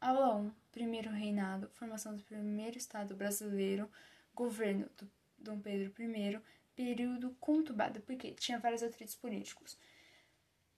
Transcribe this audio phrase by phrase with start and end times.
[0.00, 0.52] Aula 1.
[0.70, 1.68] Primeiro reinado.
[1.74, 3.90] Formação do primeiro Estado brasileiro.
[4.32, 6.40] Governo do Dom Pedro I.
[6.76, 9.76] Período conturbado, porque tinha vários atritos políticos.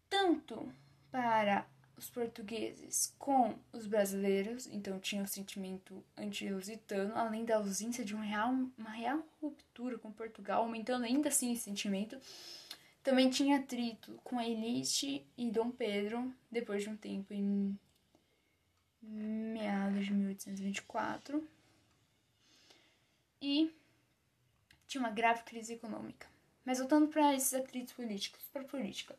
[0.08, 0.72] Tanto
[1.10, 1.66] para
[1.98, 8.14] os portugueses com os brasileiros, então tinha o um sentimento anti-lusitano, além da ausência de
[8.14, 12.18] uma real, uma real ruptura com Portugal, aumentando ainda assim esse sentimento.
[13.02, 17.78] Também tinha atrito com a elite e Dom Pedro, depois de um tempo em
[19.02, 21.46] meados de 1824.
[23.42, 23.74] E
[24.86, 26.28] tinha uma grave crise econômica.
[26.64, 29.18] Mas voltando para esses atritos políticos, para a política.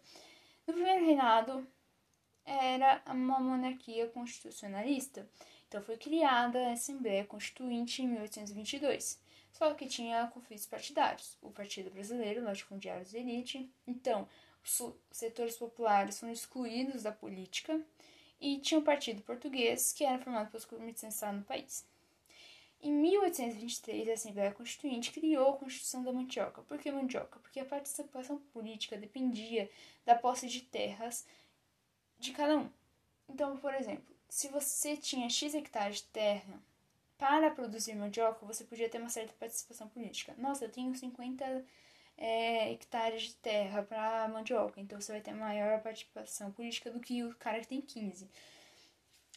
[0.67, 1.67] No primeiro reinado,
[2.45, 5.27] era uma monarquia constitucionalista.
[5.67, 9.20] Então foi criada a Assembleia Constituinte em 1822.
[9.51, 11.37] Só que tinha conflitos partidários.
[11.41, 13.70] O Partido Brasileiro, latifundiários elite.
[13.85, 14.27] Então,
[14.63, 17.79] os setores populares foram excluídos da política.
[18.41, 21.85] E tinha o Partido Português, que era formado pelos Estado no país.
[22.81, 26.63] Em 1823, a Assembleia Constituinte criou a Constituição da Mandioca.
[26.63, 27.39] Por que mandioca?
[27.39, 29.70] Porque a participação política dependia
[30.03, 31.27] da posse de terras
[32.17, 32.67] de cada um.
[33.29, 36.59] Então, por exemplo, se você tinha X hectares de terra
[37.20, 40.33] para produzir mandioca, você podia ter uma certa participação política.
[40.39, 41.63] Nossa, eu tenho 50
[42.21, 47.23] é, hectares de terra para mandioca, então você vai ter maior participação política do que
[47.23, 48.29] o cara que tem 15.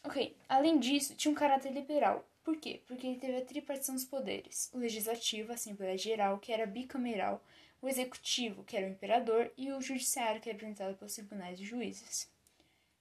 [0.03, 2.23] Ok, além disso, tinha um caráter liberal.
[2.43, 2.83] Por quê?
[2.85, 7.43] Porque ele teve a tripartição dos poderes: o legislativo, a Assembleia Geral, que era bicameral,
[7.81, 11.65] o executivo, que era o imperador, e o judiciário, que era representado pelos tribunais e
[11.65, 12.29] juízes.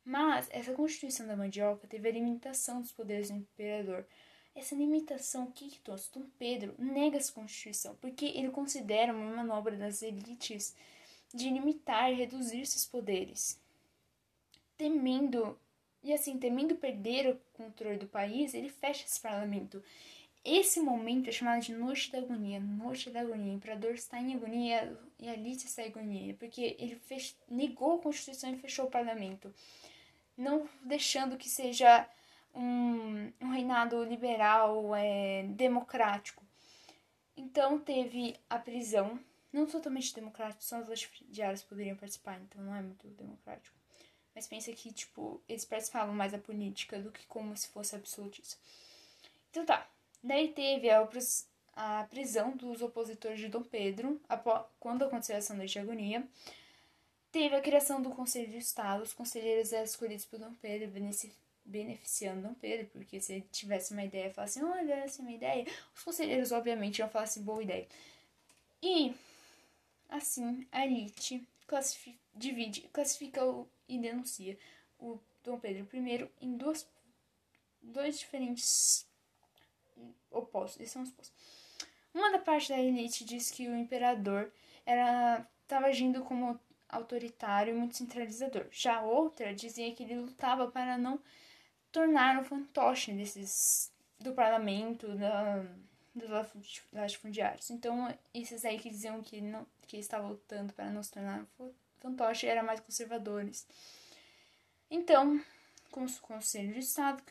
[0.03, 4.07] Mas essa Constituição da Mandioca teve a limitação dos poderes do imperador.
[4.55, 5.81] Essa limitação, que?
[5.85, 10.75] Dom Pedro nega essa Constituição, porque ele considera uma manobra das elites
[11.33, 13.61] de limitar e reduzir seus poderes.
[14.77, 15.59] Temendo,
[16.03, 19.83] e assim, temendo perder o controle do país, ele fecha esse parlamento.
[20.45, 22.61] Esse momento é chamado de noite da agonia.
[22.61, 23.53] Noite da agonia.
[23.53, 27.35] O imperador está em agonia e a elite está em agonia, porque ele fech...
[27.49, 29.53] negou a Constituição e fechou o parlamento
[30.37, 32.09] não deixando que seja
[32.55, 36.43] um, um reinado liberal, é, democrático.
[37.37, 39.19] Então teve a prisão,
[39.53, 43.77] não totalmente democrático, só os latifundiários poderiam participar, então não é muito democrático.
[44.35, 48.57] Mas pensa que, tipo, eles participavam mais da política do que como se fosse absolutista.
[49.51, 49.89] Então tá.
[50.23, 51.09] Daí teve a,
[51.77, 56.27] a prisão dos opositores de Dom Pedro, após, quando aconteceu a ação de agonia.
[57.31, 59.03] Teve a criação do Conselho de Estado.
[59.03, 60.91] Os conselheiros eram escolhidos por Dom Pedro,
[61.65, 65.67] beneficiando Dom Pedro, porque se ele tivesse uma ideia, falasse, olha, essa é uma ideia,
[65.95, 67.87] os conselheiros, obviamente, iam falar assim, boa ideia.
[68.83, 69.15] E,
[70.09, 71.47] assim, a elite
[72.35, 74.59] divide, classifica o, e denuncia
[74.99, 76.87] o Dom Pedro I em duas,
[77.83, 79.07] dois diferentes
[80.31, 80.81] opostos.
[80.81, 81.33] Esses são os opostos.
[82.13, 84.53] Uma da parte da elite diz que o imperador
[84.87, 88.67] era estava agindo como autoritário e muito centralizador.
[88.71, 91.19] Já outra dizia que ele lutava para não
[91.95, 95.65] tornar o fantoche desses do parlamento, da,
[96.13, 96.29] dos
[96.93, 97.71] latifundiários.
[97.71, 101.47] Então, esses aí que diziam que não que estava lutando para não se tornar
[102.01, 103.67] fantoche eram mais conservadores.
[104.91, 105.41] Então,
[105.91, 107.23] com o Conselho de Estado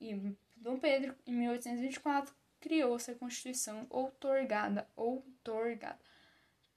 [0.00, 0.14] e
[0.54, 5.98] Dom Pedro, em 1824, criou-se a Constituição outorgada, outorgada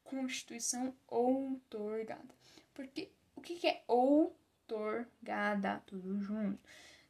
[0.09, 2.33] Constituição outorgada.
[2.73, 5.83] Porque o que, é outorgada?
[5.85, 6.59] Tudo junto.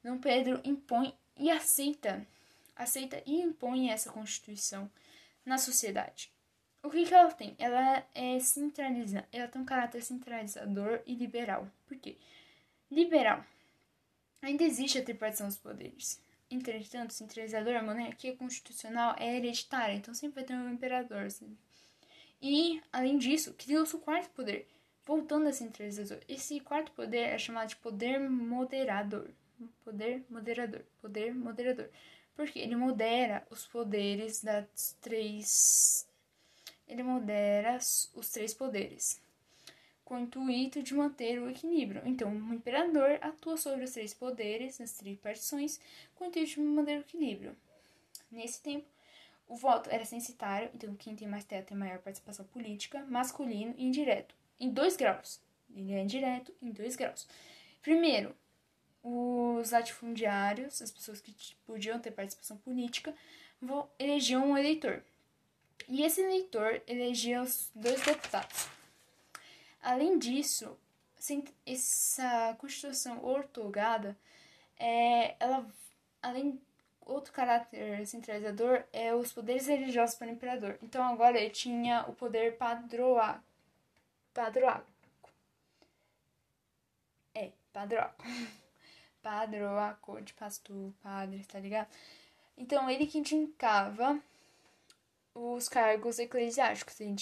[0.03, 2.25] Dom Pedro impõe e aceita,
[2.75, 4.89] aceita e impõe essa Constituição
[5.45, 6.31] na sociedade.
[6.81, 7.55] O que, que ela tem?
[7.59, 11.69] Ela é centraliza, ela tem um caráter centralizador e liberal.
[11.85, 12.17] Por quê?
[12.89, 13.43] Liberal.
[14.41, 16.21] Ainda existe a tripartição dos poderes.
[16.49, 21.23] Entretanto, centralizador, a monarquia constitucional é hereditária, então sempre vai ter um imperador.
[21.23, 21.55] Assim.
[22.41, 24.67] E, além disso, criou-se o quarto poder,
[25.05, 26.23] voltando a centralizador.
[26.27, 29.29] Esse quarto poder é chamado de poder moderador.
[29.83, 30.83] Poder moderador.
[31.01, 31.89] Poder moderador.
[32.35, 36.07] Porque ele modera os poderes das três.
[36.87, 39.21] Ele modera os três poderes,
[40.03, 42.01] com o intuito de manter o equilíbrio.
[42.03, 45.79] Então, o imperador atua sobre os três poderes, nas três partições,
[46.15, 47.55] com o intuito de manter o equilíbrio.
[48.31, 48.87] Nesse tempo,
[49.47, 53.85] o voto era censitário, então quem tem mais terra tem maior participação política, masculino e
[53.85, 55.41] indireto, em dois graus.
[55.75, 57.27] Ele é indireto em dois graus.
[57.81, 58.35] Primeiro,
[59.03, 61.33] os latifundiários, as pessoas que
[61.65, 63.13] podiam ter participação política,
[63.97, 65.03] elegiam um eleitor.
[65.87, 68.67] E esse eleitor elegia os dois deputados.
[69.81, 70.77] Além disso,
[71.65, 74.15] essa Constituição ortogada
[74.77, 75.65] é, ela,
[76.21, 76.59] além
[77.05, 80.77] outro caráter centralizador é os poderes religiosos para o imperador.
[80.81, 83.43] Então agora ele tinha o poder padroa,
[84.33, 84.87] padroaco.
[87.33, 88.23] É, padroaco.
[89.21, 91.87] Padroaco de pastor, padre, tá ligado?
[92.57, 94.19] Então ele que indicava
[95.33, 97.15] os cargos eclesiásticos, ele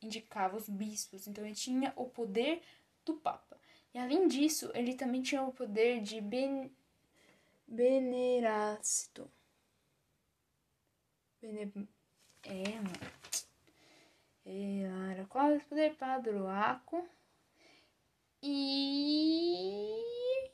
[0.00, 1.26] indicava os bispos.
[1.26, 2.62] Então ele tinha o poder
[3.04, 3.56] do papa.
[3.92, 6.70] E além disso, ele também tinha o poder de ben
[7.66, 9.30] Benerasto.
[11.40, 11.88] Bene...
[12.44, 13.18] É, mano.
[15.10, 17.06] Era qual o poder padroaco
[18.42, 20.02] e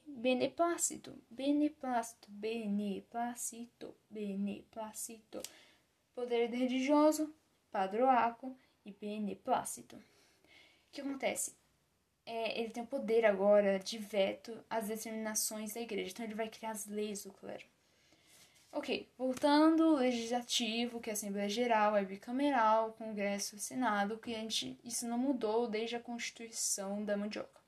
[0.06, 5.42] beneplácito, beneplácito, beneplácito, beneplácito.
[6.14, 7.34] Poder religioso,
[7.70, 9.96] padroaco e beneplácito.
[9.96, 10.00] O
[10.92, 11.56] que acontece?
[12.26, 16.10] é, ele tem o poder agora de veto às determinações da igreja.
[16.10, 17.64] Então ele vai criar as leis do clero.
[18.72, 24.76] Ok, voltando, legislativo, que é a Assembleia Geral, é bicameral, Congresso, Senado, que a gente,
[24.82, 27.60] isso não mudou desde a Constituição da Mandioca.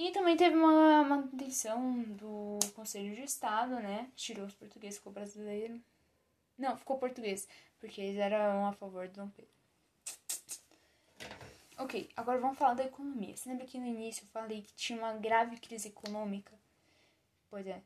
[0.00, 4.10] E também teve uma manutenção do Conselho de Estado, né?
[4.16, 5.78] Tirou os portugueses, ficou brasileiro.
[6.56, 7.46] Não, ficou português,
[7.78, 9.52] porque eles eram a favor do Dom Pedro.
[11.76, 13.36] Ok, agora vamos falar da economia.
[13.36, 16.58] Você lembra que no início eu falei que tinha uma grave crise econômica?
[17.50, 17.82] Pois é.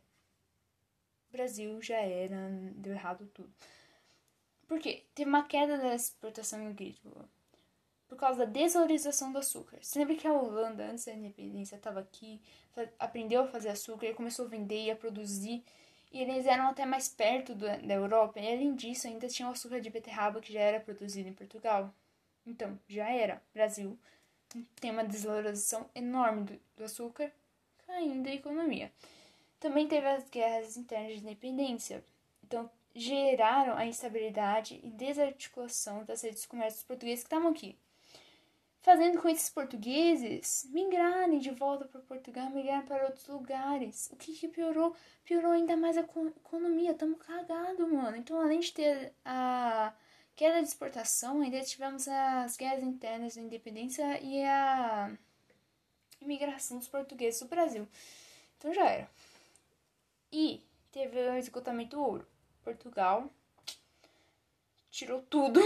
[1.29, 3.53] O Brasil já era, deu errado tudo.
[4.69, 5.05] Por quê?
[5.17, 7.29] Teve uma queda da exportação agrícola
[8.15, 9.79] por causa da desvalorização do açúcar.
[9.83, 12.41] Você lembra que a Holanda, antes da independência, estava aqui,
[12.99, 15.65] aprendeu a fazer açúcar e começou a vender e a produzir.
[16.13, 18.39] E eles eram até mais perto do, da Europa.
[18.39, 21.93] E além disso, ainda tinha o açúcar de beterraba que já era produzido em Portugal.
[22.47, 23.43] Então, já era.
[23.53, 23.99] Brasil
[24.81, 27.33] tem uma desvalorização enorme do, do açúcar,
[27.85, 28.93] caindo a economia.
[29.59, 32.05] Também teve as guerras internas de independência.
[32.45, 37.77] Então, geraram a instabilidade e desarticulação das redes de comércio portugueses que estavam aqui.
[38.85, 44.11] Fazendo com esses portugueses migrarem de volta para Portugal, migrarem para outros lugares.
[44.13, 44.95] O que, que piorou?
[45.25, 46.91] Piorou ainda mais a economia.
[46.91, 48.15] Estamos cagados, mano.
[48.15, 49.91] Então, além de ter a
[50.37, 55.17] queda de exportação, ainda tivemos as guerras internas da independência e a
[56.21, 57.89] imigração dos portugueses do Brasil.
[58.59, 59.11] Então já era.
[60.31, 62.29] E teve o esgotamento do ouro.
[62.63, 63.31] Portugal
[64.91, 65.59] tirou tudo.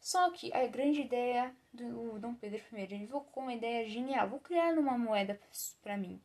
[0.00, 4.28] Só que a grande ideia do Dom Pedro I, ele invocou uma ideia genial.
[4.28, 5.38] Vou criar uma moeda
[5.82, 6.20] para mim.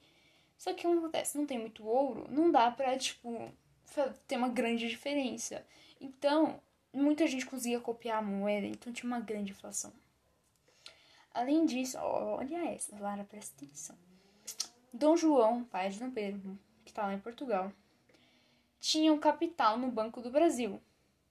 [0.58, 1.38] Só que o que acontece?
[1.38, 3.52] Não tem muito ouro, não dá pra, tipo,
[4.28, 5.66] ter uma grande diferença.
[6.00, 6.60] Então,
[6.94, 9.92] muita gente conseguia copiar a moeda, então tinha uma grande inflação.
[11.34, 13.98] Além disso, olha essa, Lara, presta atenção.
[14.94, 17.72] Dom João, pai de Dom Pedro, que está lá em Portugal,
[18.80, 20.82] tinha um capital no Banco do Brasil.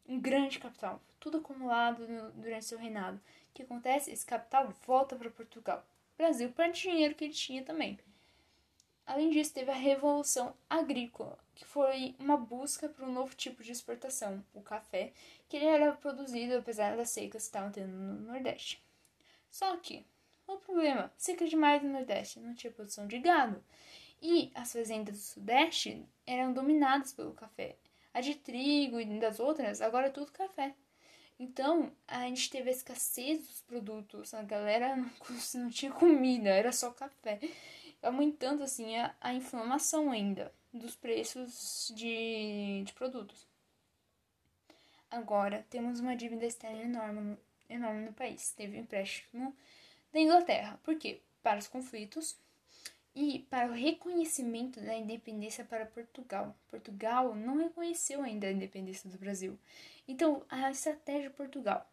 [0.07, 3.19] Um grande capital, tudo acumulado no, durante seu reinado.
[3.55, 4.11] O que acontece?
[4.11, 5.87] Esse capital volta para Portugal.
[6.15, 7.97] O Brasil perde dinheiro que ele tinha também.
[9.07, 13.71] Além disso, teve a Revolução Agrícola, que foi uma busca por um novo tipo de
[13.71, 15.13] exportação, o café,
[15.49, 18.83] que ele era produzido apesar das secas que estavam tendo no Nordeste.
[19.49, 20.05] Só que,
[20.49, 23.63] o problema, seca demais no Nordeste, não tinha produção de gado.
[24.21, 27.77] E as fazendas do Sudeste eram dominadas pelo café.
[28.13, 30.75] A de trigo e das outras, agora é tudo café.
[31.39, 34.33] Então, a gente teve a escassez dos produtos.
[34.35, 35.11] A galera não,
[35.55, 37.41] não tinha comida, era só café
[38.05, 43.47] aumentando assim a, a inflamação ainda dos preços de, de produtos.
[45.11, 47.37] Agora, temos uma dívida externa enorme,
[47.69, 48.53] enorme no país.
[48.53, 49.57] Teve um empréstimo
[50.13, 50.79] da Inglaterra.
[50.83, 51.21] Por quê?
[51.43, 52.37] Para os conflitos
[53.15, 56.57] e para o reconhecimento da independência para Portugal.
[56.69, 59.57] Portugal não reconheceu ainda a independência do Brasil.
[60.07, 61.91] Então, a estratégia de Portugal.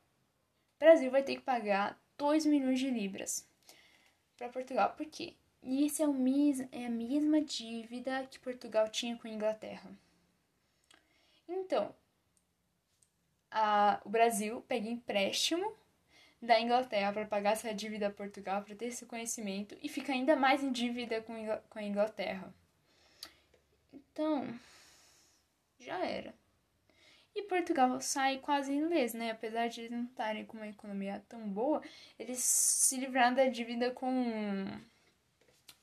[0.75, 3.47] O Brasil vai ter que pagar 2 milhões de libras
[4.37, 4.93] para Portugal.
[4.93, 5.35] Por quê?
[5.63, 9.91] Isso é, o mes é a mesma dívida que Portugal tinha com a Inglaterra.
[11.47, 11.93] Então,
[13.51, 15.75] a, o Brasil pega empréstimo
[16.41, 20.35] da Inglaterra para pagar essa dívida a Portugal, para ter esse conhecimento, e fica ainda
[20.35, 21.35] mais em dívida com,
[21.69, 22.51] com a Inglaterra.
[23.93, 24.47] Então,
[25.79, 26.33] já era.
[27.33, 29.31] E Portugal sai quase inglês, né?
[29.31, 31.81] Apesar de eles não estarem com uma economia tão boa,
[32.19, 34.11] eles se livraram da dívida com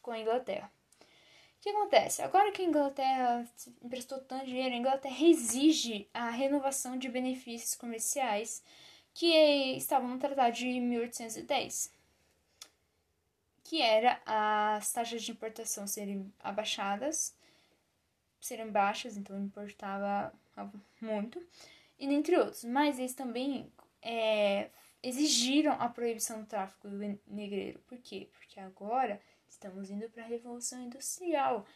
[0.03, 0.71] com a Inglaterra.
[1.59, 2.23] O que acontece?
[2.23, 3.47] Agora que a Inglaterra
[3.83, 8.63] emprestou tanto dinheiro, a Inglaterra exige a renovação de benefícios comerciais
[9.13, 9.27] que
[9.77, 11.93] estavam no Tratado de 1810,
[13.65, 17.35] que era as taxas de importação serem abaixadas
[18.41, 20.33] serem baixas, então importava
[21.01, 21.43] muito,
[21.99, 22.65] e dentre outros.
[22.65, 23.71] Mas eles também
[24.03, 24.71] é,
[25.03, 26.89] exigiram a proibição do tráfico
[27.27, 27.81] negreiro.
[27.87, 28.29] Por quê?
[28.33, 31.67] Porque agora estamos indo para a revolução industrial.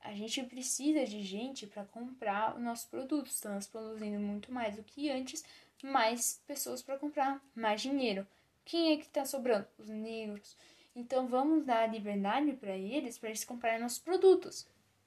[0.00, 3.34] A gente precisa de gente para comprar os nossos produtos.
[3.34, 5.44] Estamos produzindo muito mais do que antes,
[5.82, 8.26] mais pessoas para comprar, mais dinheiro.
[8.64, 9.66] Quem é que está sobrando?
[9.78, 10.56] Os negros.
[10.94, 14.66] Então vamos dar liberdade para eles, para eles comprarem nossos produtos.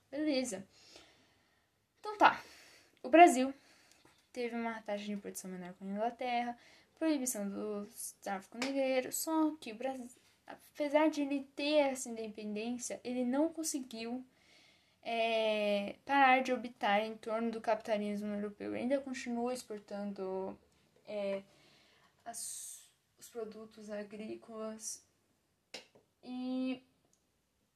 [0.10, 0.66] Beleza.
[2.02, 2.44] Então tá.
[3.02, 3.54] O Brasil
[4.34, 6.58] teve uma taxa de importação menor com a Inglaterra,
[7.00, 7.88] proibição do
[8.22, 10.08] tráfico negreiro, só que o Brasil,
[10.46, 14.26] apesar de ele ter essa independência, ele não conseguiu
[15.04, 18.76] é, parar de orbitar em torno do capitalismo europeu.
[18.76, 20.58] Ele ainda continua exportando
[21.08, 21.42] é,
[22.26, 22.84] as,
[23.20, 25.04] os produtos agrícolas
[26.24, 26.84] e,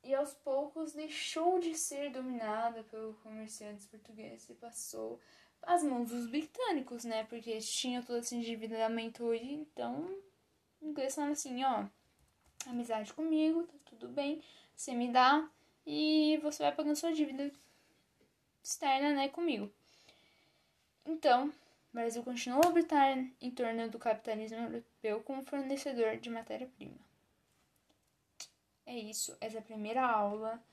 [0.06, 5.20] e aos poucos deixou de ser dominada pelos comerciantes portugueses e passou
[5.64, 7.24] às mãos dos britânicos, né?
[7.24, 10.08] Porque eles tinham todo esse endividamento hoje, então
[10.80, 11.86] o inglês fala assim, ó,
[12.68, 14.44] amizade comigo, tá tudo bem,
[14.76, 15.50] você me dá
[15.88, 17.52] e você vai pagando sua dívida
[18.64, 19.72] externa, né, comigo.
[21.04, 21.54] Então, o
[21.94, 27.15] Brasil continua a habitar em torno do capitalismo europeu como fornecedor de matéria-prima.
[28.86, 30.64] É isso, essa é a primeira aula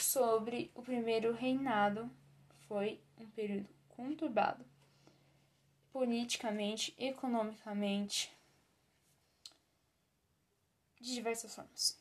[0.00, 2.08] sobre o primeiro reinado.
[2.68, 4.64] Foi um período conturbado,
[5.92, 8.32] politicamente, economicamente,
[11.00, 12.00] de diversas formas.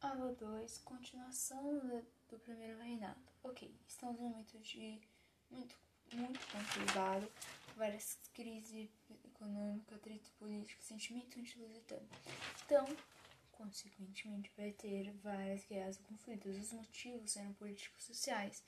[0.00, 1.80] Aula 2, continuação
[2.30, 3.20] do primeiro reinado.
[3.42, 5.00] Ok, estamos num momento de
[5.50, 5.74] muito,
[6.12, 7.28] muito conturbado,
[7.76, 8.88] várias crises
[9.42, 12.08] econômicas, atrito político, sentimento antilusitano.
[12.64, 12.86] Então,
[13.52, 16.56] consequentemente, vai ter várias guerras e conflitos.
[16.56, 18.62] Os motivos eram políticos sociais,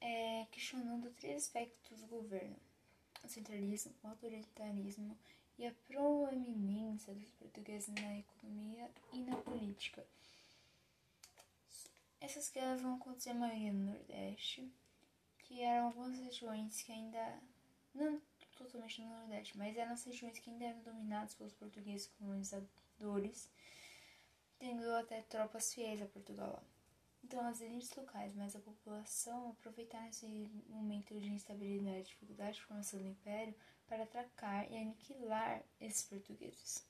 [0.00, 2.56] é, questionando três aspectos do governo:
[3.24, 5.18] o centralismo, o autoritarismo
[5.58, 10.06] e a proeminência dos portugueses na economia e na política.
[12.20, 14.70] Essas guerras vão acontecer a maioria no Nordeste,
[15.38, 17.42] que eram algumas regiões que ainda,
[17.94, 18.20] não
[18.64, 23.50] totalmente no Nordeste, mas eram as regiões que ainda eram dominadas pelos portugueses colonizadores,
[24.58, 26.62] tendo até tropas fiéis a Portugal.
[27.22, 30.26] Então, as elites locais, mas a população aproveitaram esse
[30.68, 33.54] momento de instabilidade e dificuldade de formação do império
[33.86, 36.86] para atacar e aniquilar esses portugueses.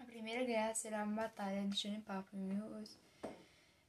[0.00, 3.06] A primeira guerra será a Batalha de Jenipapo, em 1800.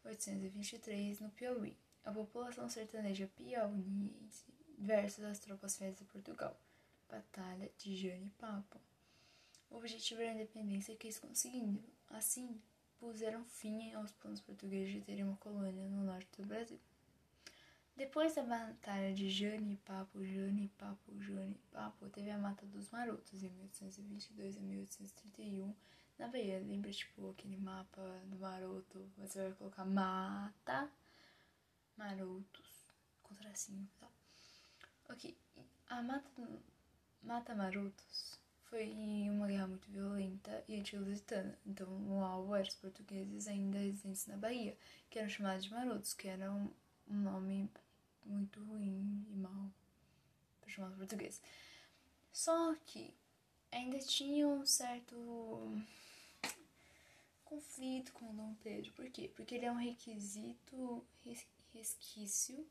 [0.08, 1.75] 1823, no Piauí.
[2.06, 4.46] A população sertaneja piauiense
[4.77, 6.58] versus as tropas fiéis de Portugal.
[7.10, 8.80] Batalha de Janipapo.
[9.70, 11.82] O objetivo era a independência que eles conseguiram.
[12.10, 12.62] Assim,
[13.00, 16.80] puseram fim aos planos portugueses de terem uma colônia no norte do Brasil.
[17.96, 24.62] Depois da Batalha de Janipapo, Janipapo, Janipapo, teve a Mata dos Marotos em 1822 a
[24.62, 25.76] 1831
[26.20, 26.60] na Bahia.
[26.60, 29.12] Lembra, tipo, aquele mapa do maroto?
[29.18, 30.92] Você vai colocar mata,
[31.98, 34.12] marotos, com e tal.
[35.10, 35.38] Ok,
[35.88, 36.30] a mata,
[37.28, 38.94] mata marotos foi
[39.30, 41.58] uma guerra muito violenta e anti-lusitana.
[41.66, 44.78] Então, alvo era os portugueses ainda residentes na Bahia,
[45.10, 46.72] que eram chamados de marotos, que era um,
[47.10, 47.70] um nome
[48.26, 49.72] muito ruim e mal
[50.60, 51.42] para chamar português.
[52.32, 53.14] Só que
[53.72, 55.16] ainda tinha um certo
[57.44, 58.92] conflito com Dom Pedro.
[58.94, 59.32] Por quê?
[59.36, 61.06] Porque ele é um requisito
[61.74, 62.68] resquício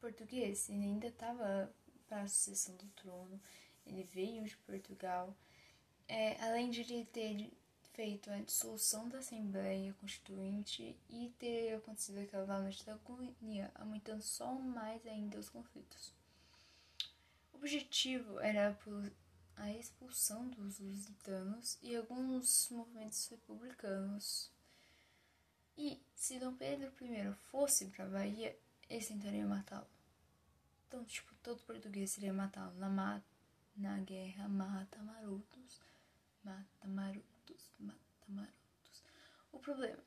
[0.00, 0.68] português.
[0.68, 1.74] Ele ainda estava
[2.12, 3.40] para a sucessão do trono.
[3.86, 5.34] Ele veio de Portugal.
[6.06, 7.50] É, além de ele ter
[7.94, 14.52] feito a dissolução da Assembleia Constituinte e ter acontecido aquela noite da agonia, aumentando só
[14.52, 16.12] mais ainda os conflitos.
[17.50, 18.78] O objetivo era
[19.56, 24.50] a expulsão dos lusitanos e alguns movimentos republicanos.
[25.78, 28.54] E se Dom Pedro I fosse para a Bahia,
[28.90, 29.91] eles tentariam matá-lo.
[30.92, 33.22] Então, tipo, todo português iria matá-lo na,
[33.74, 35.80] na guerra, mata marotos,
[36.44, 39.02] mata marotos, mata marotos.
[39.50, 40.04] O problema.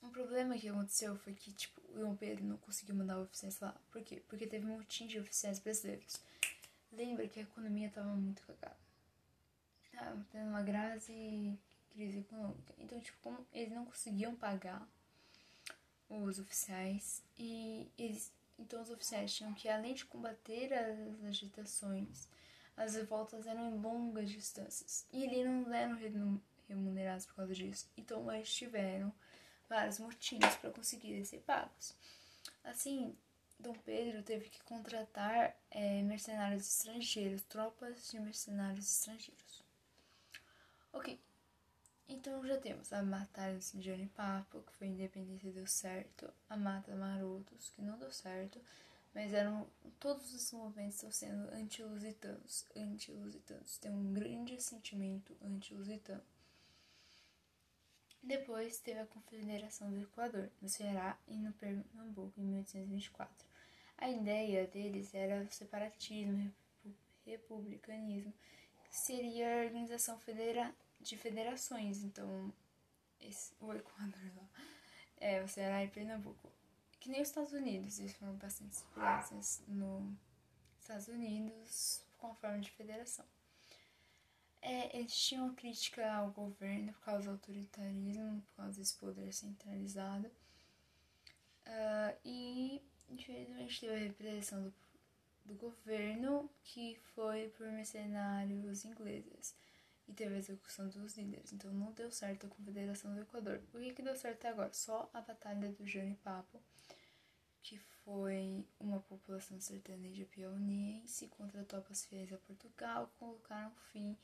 [0.00, 3.74] Um problema que aconteceu foi que, tipo, o Dom Pedro não conseguiu mandar oficiais lá.
[3.90, 4.22] Por quê?
[4.28, 6.20] Porque teve um motim de oficiais brasileiros
[6.92, 8.76] lembra que a economia estava muito cagada.
[9.92, 11.58] Tava tendo uma grave
[11.92, 12.74] crise econômica.
[12.78, 14.86] Então, tipo, como eles não conseguiam pagar
[16.08, 22.28] os oficiais e eles, então os oficiais tinham que, além de combater as agitações,
[22.76, 27.88] as revoltas eram em longas distâncias e eles não eram remunerados por causa disso.
[27.96, 29.12] Então, eles tiveram
[29.68, 31.94] vários motins para conseguirem ser pagos.
[32.62, 33.16] Assim,
[33.58, 39.64] Dom Pedro teve que contratar é, mercenários estrangeiros, tropas de mercenários estrangeiros.
[40.92, 41.18] Ok,
[42.08, 46.94] então já temos a Batalha de Janipapo, que foi independência e deu certo, a Mata
[46.94, 48.60] Marotos, que não deu certo,
[49.14, 49.66] mas eram
[49.98, 56.22] todos os movimentos estão sendo anti-lusitanos, anti-lusitanos, tem um grande sentimento anti-lusitano.
[58.22, 63.46] Depois teve a Confederação do Equador, no Ceará e no Pernambuco, em 1824.
[63.98, 66.50] A ideia deles era o separatismo,
[67.26, 68.32] republicanismo,
[68.94, 72.02] seria a organização federa de federações.
[72.04, 72.52] Então,
[73.20, 74.48] esse, o Equador lá,
[75.18, 76.50] é, o Ceará e Pernambuco.
[77.00, 80.14] Que nem os Estados Unidos, eles foram bastante inspirados nos
[80.80, 83.26] Estados Unidos com a forma de federação.
[84.62, 90.28] É, eles tinham crítica ao governo por causa do autoritarismo, por causa desse poder centralizado.
[91.66, 94.72] Uh, e, infelizmente, teve a repressão do,
[95.44, 99.54] do governo, que foi por mercenários ingleses.
[100.06, 101.52] E teve a execução dos líderes.
[101.52, 103.62] Então, não deu certo a Confederação do Equador.
[103.72, 104.72] O que, que deu certo agora?
[104.72, 106.62] Só a Batalha do Janipapo,
[107.62, 114.16] que foi uma população sertaneja piauiense contra tropas fiéis a Portugal, colocaram fim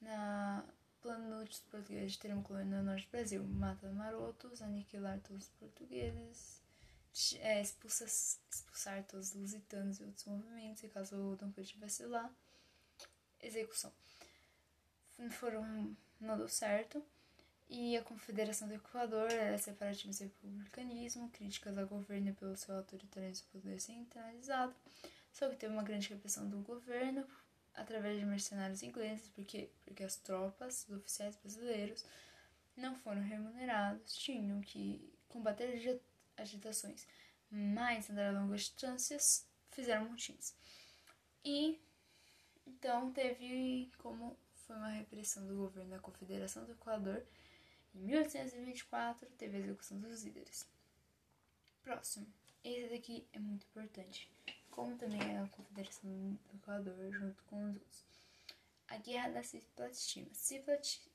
[0.00, 0.64] na
[1.02, 5.44] plano dos portugueses de ter uma colônia no norte do Brasil, mata marotos, aniquilar todos
[5.44, 6.62] os portugueses,
[7.40, 12.04] é, expulsa, expulsar todos os lusitanos e outros movimentos, e caso o Dom Pedro estivesse
[12.04, 12.30] lá,
[13.40, 13.92] execução.
[15.30, 17.02] Foram, não deu certo,
[17.68, 23.48] e a Confederação do Equador era separatismo e republicanismo, críticas ao governo pelo seu autoritarismo
[23.50, 24.74] poder centralizado,
[25.32, 27.26] só que teve uma grande repressão do governo
[27.74, 32.04] através de mercenários ingleses, porque, porque as tropas, os oficiais brasileiros,
[32.76, 35.78] não foram remunerados, tinham que combater
[36.36, 37.06] agitações,
[37.50, 40.54] mas andar longas distâncias, fizeram montins.
[41.44, 41.80] E
[42.66, 47.24] então teve como foi uma repressão do governo da Confederação do Equador.
[47.94, 50.66] Em 1824 teve a execução dos líderes.
[51.82, 52.26] Próximo.
[52.64, 54.28] Esse daqui é muito importante
[54.76, 58.04] como também a Confederação do Equador junto com os outros.
[58.88, 60.28] A Guerra da Cisplatina.
[60.34, 61.06] Cisplatina.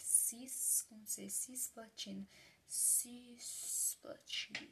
[0.00, 2.26] Cis, como C, Cisplatina.
[2.68, 4.68] Cisplatina.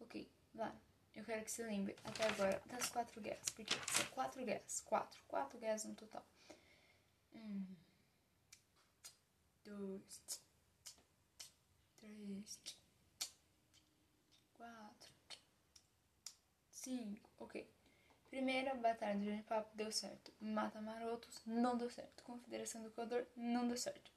[0.00, 0.74] Ok, lá.
[1.14, 4.80] Eu quero que você lembre até agora das quatro guerras, porque são quatro guerras.
[4.80, 5.22] Quatro.
[5.28, 6.26] Quatro guerras no total.
[7.34, 7.66] Um,
[9.64, 10.40] dois,
[11.98, 12.58] três,
[14.54, 15.12] quatro,
[16.70, 17.30] cinco.
[17.38, 17.79] Ok.
[18.30, 20.32] Primeira batalha do Genipapo deu certo.
[20.40, 22.22] Mata Marotos não deu certo.
[22.22, 24.12] Confederação do Equador não deu certo.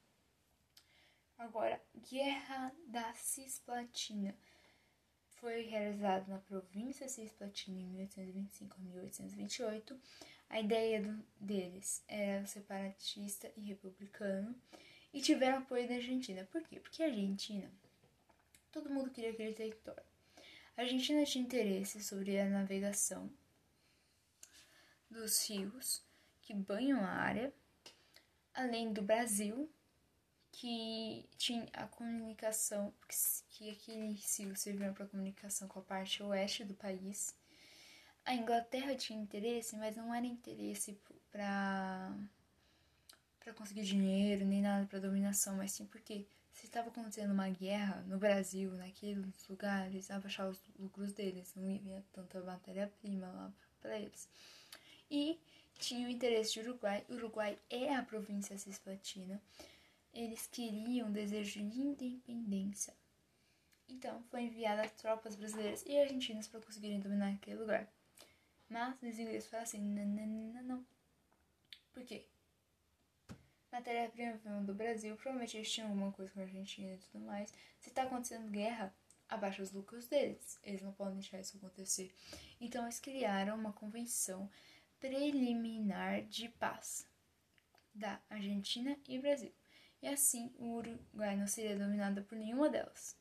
[1.36, 4.36] Agora, Guerra da Cisplatina.
[5.32, 10.00] Foi realizada na província Cisplatina em 1825 a 1828.
[10.48, 14.56] A ideia deles era separatista e republicano
[15.12, 16.48] e tiveram apoio da Argentina.
[16.52, 16.80] Por quê?
[16.80, 17.70] Porque a Argentina,
[18.72, 20.04] todo mundo queria aquele território.
[20.78, 23.30] A Argentina tinha interesse sobre a navegação
[25.14, 26.04] dos rios
[26.42, 27.54] que banham a área,
[28.54, 29.70] além do Brasil,
[30.52, 32.94] que tinha a comunicação,
[33.50, 37.34] que aqueles rios serviam para comunicação com a parte oeste do país.
[38.26, 41.00] A Inglaterra tinha interesse, mas não era interesse
[41.32, 42.12] para
[43.40, 48.02] para conseguir dinheiro, nem nada para dominação, mas sim porque se estava acontecendo uma guerra
[48.08, 54.30] no Brasil, naqueles lugares, abaixar os lucros deles, não ia tanta matéria-prima lá para eles.
[55.10, 55.40] E
[55.80, 57.06] tinha o interesse de Uruguai.
[57.10, 59.42] Uruguai é a província cisplatina.
[60.14, 62.94] Eles queriam desejo de independência.
[63.90, 67.88] Então, foi enviada tropas brasileiras e argentinas para conseguirem dominar aquele lugar.
[68.70, 70.86] Mas os ingleses falaram assim: não, não, não.
[71.94, 72.26] Por quê?
[73.74, 77.52] matéria-prima do Brasil, provavelmente eles tinham alguma coisa com a Argentina e tudo mais.
[77.80, 78.94] Se está acontecendo guerra,
[79.28, 80.60] abaixa os lucros deles.
[80.64, 82.14] Eles não podem deixar isso acontecer.
[82.62, 84.50] Então eles criaram uma convenção
[85.04, 87.06] preliminar de paz
[87.94, 89.54] da Argentina e Brasil.
[90.02, 93.18] E assim o Uruguai não seria dominado por nenhuma delas.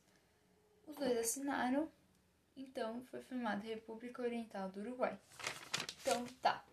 [0.87, 1.91] Os dois assinaram,
[2.55, 5.19] então foi formada a República Oriental do Uruguai.
[5.99, 6.63] Então tá,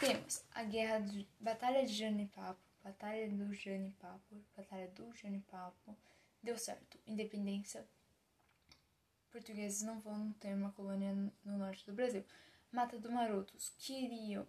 [0.00, 5.94] temos a guerra de Batalha de Janipapo, Batalha do Janipapo, Batalha do Janipapo.
[6.42, 6.98] Deu certo.
[7.06, 7.86] Independência.
[9.30, 11.12] Portugueses não vão ter uma colônia
[11.44, 12.24] no norte do Brasil.
[12.72, 14.46] Mata do Marotos queriam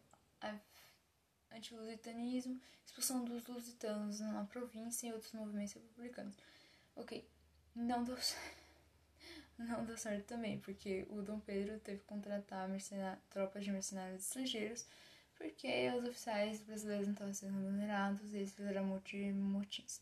[1.51, 6.35] anti-lusitanismo, expulsão dos lusitanos na província e outros movimentos republicanos.
[6.95, 7.27] Ok,
[7.75, 8.61] não deu certo.
[9.57, 12.67] Não deu certo também, porque o Dom Pedro teve que contratar
[13.29, 14.87] tropas de mercenários estrangeiros,
[15.35, 20.01] porque os oficiais brasileiros não estavam sendo remunerados e eles fizeram motins.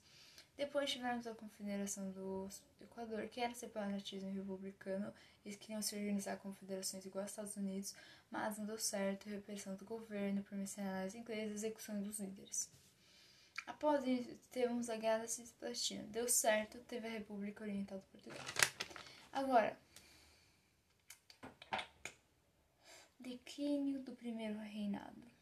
[0.60, 2.50] Depois tivemos a Confederação do
[2.82, 5.14] Equador, que era separatismo republicano,
[5.46, 7.96] eles queriam se organizar confederações igual aos Estados Unidos,
[8.30, 12.70] mas não deu certo, repressão do governo por mercenários ingleses execução dos líderes.
[13.66, 16.04] Após isso, temos a Guerra da Cisplatina.
[16.08, 18.46] Deu certo, teve a República Oriental do Portugal.
[19.32, 19.80] Agora,
[23.18, 25.39] declínio do primeiro reinado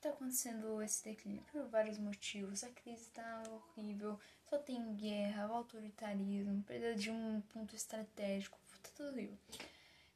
[0.00, 1.42] está acontecendo esse declínio?
[1.52, 2.64] Por vários motivos.
[2.64, 9.10] A crise está horrível, só tem guerra, autoritarismo, perda de um ponto estratégico, tá tudo
[9.10, 9.38] horrível.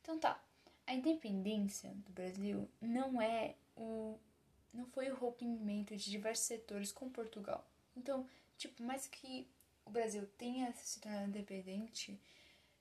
[0.02, 0.42] Então tá,
[0.86, 4.18] a independência do Brasil não é o
[4.72, 7.64] não foi o rompimento de diversos setores com Portugal.
[7.96, 9.46] Então, tipo, mais que
[9.84, 12.18] o Brasil tenha se tornado independente,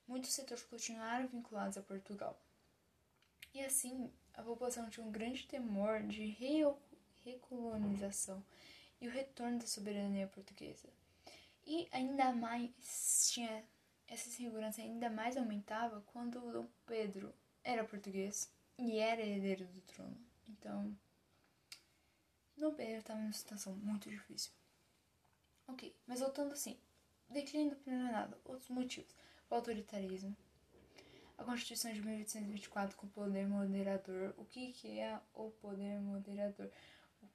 [0.08, 2.36] muitos setores continuaram vinculados a Portugal.
[3.54, 6.26] E assim, a população tinha um grande temor de
[7.24, 8.44] recolonização
[9.00, 10.88] e o retorno da soberania portuguesa.
[11.66, 13.64] E ainda mais tinha
[14.08, 17.34] essa insegurança ainda mais aumentava quando Dom Pedro
[17.64, 20.18] era português e era herdeiro do trono.
[20.48, 20.96] Então,
[22.58, 24.52] Dom Pedro estava numa situação muito difícil.
[25.68, 26.78] Ok, mas voltando assim,
[27.30, 29.16] declínio do primeiro outros motivos,
[29.50, 30.36] o autoritarismo,
[31.38, 34.34] a Constituição de 1824 com poder moderador.
[34.38, 36.70] O que, que é o poder moderador?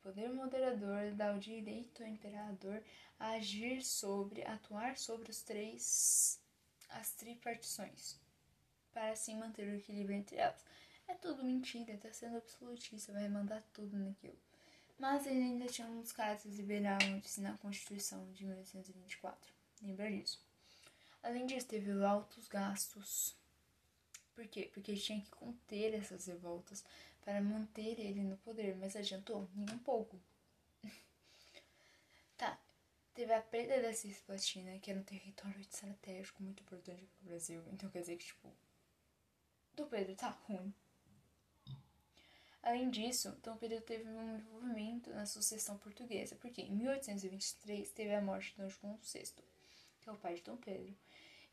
[0.08, 2.82] Poder moderador dá o direito ao imperador
[3.20, 6.40] a agir sobre, atuar sobre os três,
[6.88, 8.18] as tripartições,
[8.90, 10.64] para assim manter o equilíbrio entre elas.
[11.06, 14.38] É tudo mentira, tá sendo absolutista, vai mandar tudo naquilo.
[14.98, 19.52] Mas ele ainda tinha uns casos liberais na Constituição de 1824.
[19.82, 20.42] Lembra disso?
[21.22, 23.36] Além disso, teve altos gastos.
[24.34, 24.70] Por quê?
[24.72, 26.82] Porque tinha que conter essas revoltas
[27.28, 29.50] para manter ele no poder, mas adiantou?
[29.54, 30.18] Nem um pouco.
[32.38, 32.58] tá,
[33.12, 37.62] teve a perda da Cisplatina, que era um território estratégico muito importante para o Brasil.
[37.70, 38.50] Então quer dizer que, tipo,
[39.74, 40.72] do Pedro tá ruim.
[42.62, 48.22] Além disso, Dom Pedro teve um envolvimento na sucessão portuguesa, porque em 1823 teve a
[48.22, 49.34] morte de Dom João VI,
[50.00, 50.96] que é o pai de Dom Pedro.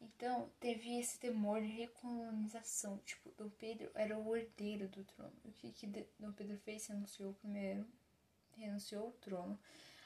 [0.02, 2.98] Então, teve esse temor de recolonização.
[3.00, 5.34] Tipo, Dom Pedro era o herdeiro do trono.
[5.44, 5.88] O que, que
[6.20, 6.86] Dom Pedro fez?
[6.88, 7.86] Renunciou primeiro,
[8.58, 9.60] renunciou ao trono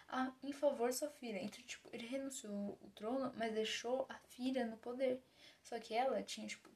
[0.08, 1.42] a, em favor de sua filha.
[1.44, 5.22] Então, tipo, ele renunciou o trono, mas deixou a filha no poder.
[5.64, 6.70] Só que ela tinha, tipo,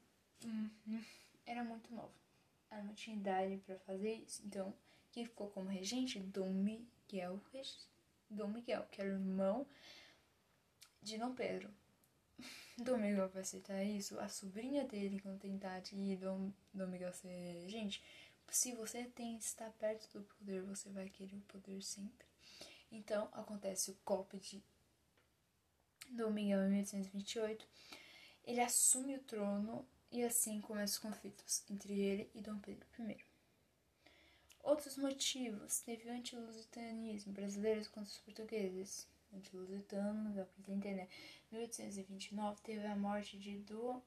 [0.44, 1.02] hum, hum,
[1.46, 2.12] era muito nova.
[2.70, 4.42] Ela não tinha idade para fazer isso.
[4.44, 4.74] Então,
[5.12, 6.18] quem ficou como regente?
[6.18, 7.40] Dom Miguel,
[8.28, 9.66] Dom Miguel, que era o irmão
[11.02, 11.70] de Dom Pedro.
[12.78, 17.68] Dom Miguel vai aceitar isso, a sobrinha dele, quando tentar de Dom, Dom Miguel ser.
[17.68, 18.02] Gente,
[18.50, 22.26] se você tem está perto do poder, você vai querer o poder sempre.
[22.90, 24.62] Então acontece o golpe de
[26.10, 27.66] Dom Miguel em 1828.
[28.44, 33.24] Ele assume o trono e assim começam os conflitos entre ele e Dom Pedro I.
[34.62, 41.08] Outros motivos teve o antilusitanismo brasileiros contra os portugueses anti-lusitano, pra entender, né?
[41.50, 44.02] 1829 teve a morte de do,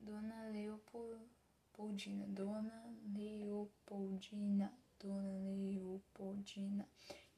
[0.00, 2.84] Dona Leopoldina, Dona
[3.14, 6.88] Leopoldina, Dona Leopoldina.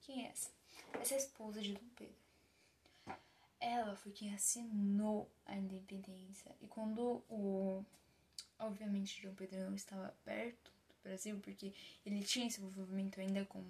[0.01, 0.51] Quem é essa?
[1.01, 2.14] Essa é a esposa de Dom Pedro.
[3.61, 6.55] Ela foi quem assinou a independência.
[6.61, 7.85] E quando o.
[8.59, 11.72] Obviamente, Dom Pedro não estava perto do Brasil, porque
[12.05, 13.64] ele tinha esse envolvimento ainda com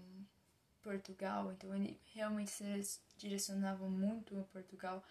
[0.82, 5.02] Portugal, então ele realmente se direcionava muito a Portugal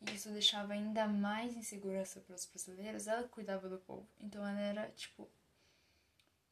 [0.00, 3.06] e isso deixava ainda mais insegurança para os brasileiros.
[3.06, 5.28] Ela cuidava do povo, então ela era tipo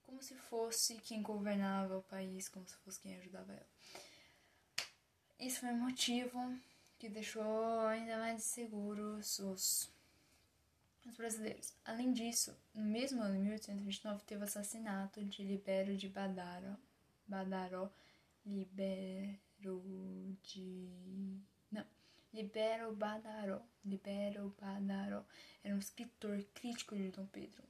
[0.02, 3.66] como se fosse quem governava o país, como se fosse quem ajudava ela.
[5.40, 6.38] Isso foi um motivo
[6.98, 9.90] que deixou ainda mais inseguros os,
[11.04, 11.72] os brasileiros.
[11.84, 16.76] Além disso, no mesmo ano, em 1829, teve o assassinato de Libério de Badaro,
[17.26, 17.90] Badaró
[18.46, 21.40] Libero de.
[21.70, 21.86] Não.
[22.32, 23.62] Libero Badaró.
[23.84, 25.24] Libero Badaró.
[25.62, 27.62] Era um escritor crítico de Dom Pedro.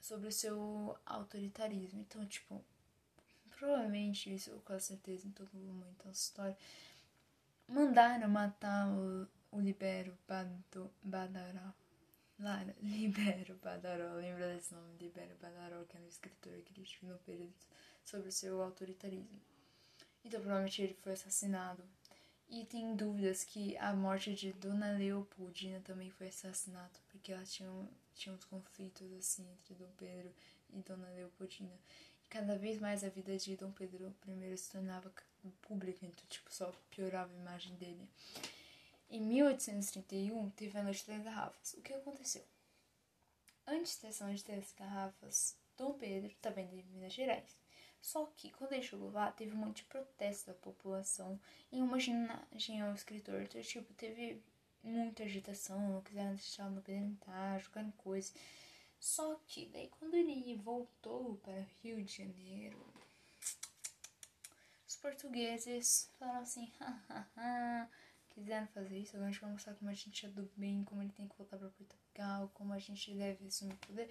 [0.00, 2.00] Sobre o seu autoritarismo.
[2.00, 2.62] Então, tipo.
[3.58, 6.58] Provavelmente, isso com certeza em todo momento da história.
[7.68, 10.18] Mandaram matar o, o Libero
[11.02, 11.72] Badaró.
[12.38, 14.14] Lara, Libero Badaró.
[14.14, 14.96] Lembra desse nome?
[14.98, 17.54] Libero Badaró, que era um escritor crítico no período
[18.04, 19.40] sobre o seu autoritarismo.
[20.24, 21.82] Então, provavelmente ele foi assassinado.
[22.48, 27.70] E tem dúvidas que a morte de Dona Leopoldina também foi assassinato, porque ela tinha,
[28.14, 30.30] tinha uns conflitos assim entre Dom Pedro
[30.70, 31.72] e Dona Leopoldina.
[32.22, 35.10] E cada vez mais a vida de Dom Pedro I se tornava
[35.62, 38.06] pública, então tipo, só piorava a imagem dele.
[39.08, 41.72] Em 1831 teve a Noite das Garrafas.
[41.72, 42.44] O que aconteceu?
[43.66, 47.56] Antes dessa Noite das Garrafas, Dom Pedro, também de Minas Gerais,
[48.02, 52.82] só que, quando ele chegou lá, teve um monte de protesto da população em homenagem
[52.82, 53.40] ao escritor.
[53.42, 54.42] Então, tipo, teve
[54.82, 58.34] muita agitação, não quiseram deixar no entrar, jogando coisa.
[58.98, 62.84] Só que, daí, quando ele voltou para o Rio de Janeiro,
[64.88, 67.88] os portugueses falaram assim: hahaha,
[68.30, 71.02] quiseram fazer isso, agora a gente vai mostrar como a gente é do bem, como
[71.02, 74.08] ele tem que voltar para Portugal, como a gente deve assumir o poder.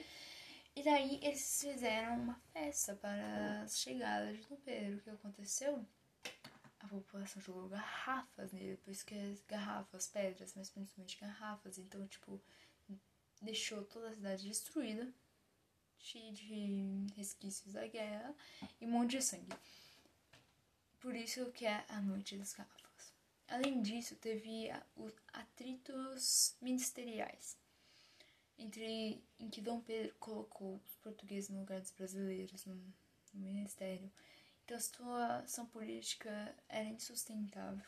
[0.76, 4.98] E daí eles fizeram uma festa para as chegadas de Pedro.
[4.98, 5.86] O que aconteceu?
[6.80, 11.78] A população jogou garrafas nele, por isso que é garrafas, pedras, mas principalmente garrafas.
[11.78, 12.42] Então, tipo,
[13.42, 15.14] deixou toda a cidade destruída,
[16.00, 18.34] cheia de resquícios da guerra
[18.80, 19.54] e um monte de sangue.
[21.00, 23.14] Por isso que é a Noite das Garrafas.
[23.48, 27.61] Além disso, teve os atritos ministeriais
[28.62, 32.76] entre em que Dom Pedro colocou os portugueses no lugar dos brasileiros no,
[33.34, 34.12] no ministério.
[34.64, 37.86] Então a situação política era insustentável.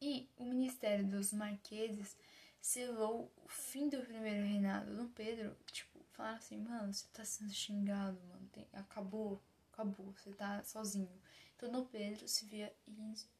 [0.00, 2.16] E o ministério dos marqueses
[2.60, 4.94] selou o fim do primeiro reinado.
[4.94, 10.30] Dom Pedro, tipo, falaram assim, mano, você tá sendo xingado, mano, Tem, acabou, acabou, você
[10.32, 11.20] tá sozinho.
[11.56, 12.74] Então Dom Pedro se via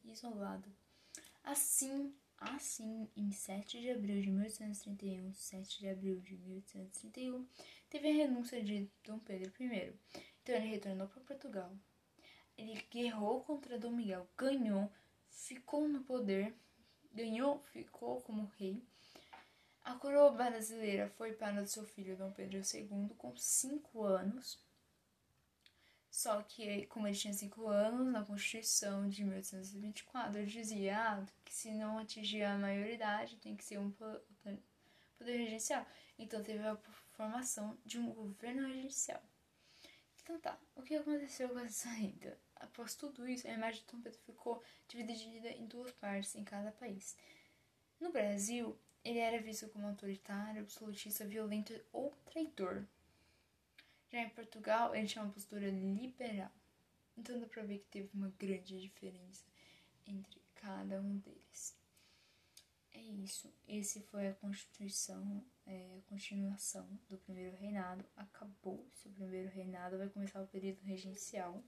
[0.03, 0.71] isolado.
[1.43, 7.47] Assim, Assim, em 7 de abril de 1831, 7 de abril de 1831,
[7.87, 9.93] teve a renúncia de Dom Pedro I.
[10.41, 11.71] Então ele retornou para Portugal.
[12.57, 14.91] Ele guerrou contra Dom Miguel, ganhou,
[15.29, 16.51] ficou no poder,
[17.13, 18.83] ganhou, ficou como rei.
[19.83, 24.59] A coroa brasileira foi para seu filho Dom Pedro II com 5 anos.
[26.11, 31.53] Só que, como ele tinha 5 anos, na Constituição de 1824, ele dizia ah, que
[31.53, 35.85] se não atingir a maioridade, tem que ser um poder regencial.
[36.19, 36.75] Então teve a
[37.13, 39.23] formação de um governo regencial.
[40.21, 42.37] Então tá, o que aconteceu com essa saída?
[42.57, 46.73] Após tudo isso, a imagem de Dom Pedro ficou dividida em duas partes em cada
[46.73, 47.17] país.
[47.99, 52.85] No Brasil, ele era visto como autoritário, absolutista, violento ou traidor.
[54.11, 56.51] Já em Portugal, ele tinha uma postura liberal.
[57.17, 59.43] Então dá pra ver que teve uma grande diferença
[60.05, 61.75] entre cada um deles.
[62.91, 63.51] É isso.
[63.67, 68.03] Esse foi a Constituição, é, a continuação do primeiro reinado.
[68.17, 71.63] Acabou esse primeiro reinado, vai começar o período regencial.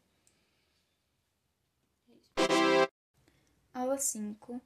[2.38, 2.90] É
[3.74, 4.62] Aula 5.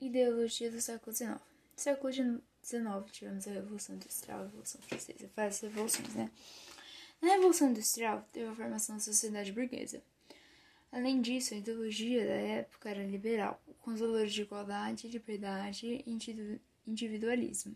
[0.00, 1.40] Ideologia do século XIX.
[1.76, 6.30] Século XIX tivemos a Revolução Industrial, a Revolução Francesa, várias revoluções, né?
[7.24, 10.02] Na Revolução Industrial, teve a formação da sociedade burguesa.
[10.92, 16.60] Além disso, a ideologia da época era liberal, com os valores de igualdade, liberdade e
[16.86, 17.74] individualismo.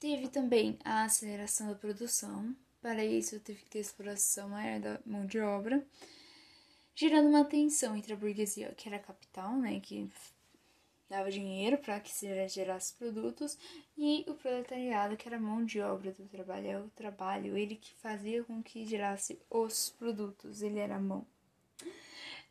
[0.00, 5.24] Teve também a aceleração da produção, para isso teve que ter exploração maior da mão
[5.24, 5.86] de obra,
[6.96, 10.10] gerando uma tensão entre a burguesia, que era a capital, né, que
[11.12, 13.58] dava dinheiro para que se gerasse produtos,
[13.96, 17.76] e o proletariado, que era a mão de obra do trabalho, é o trabalho, ele
[17.76, 21.26] que fazia com que gerasse os produtos, ele era a mão.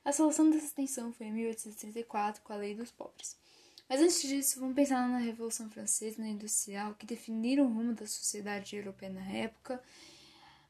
[0.06, 3.36] A solução dessa tensão foi em 1834, com a Lei dos Pobres.
[3.89, 7.93] Mas antes disso, vamos pensar na Revolução Francesa e na Industrial, que definiram o rumo
[7.93, 9.84] da sociedade europeia na época,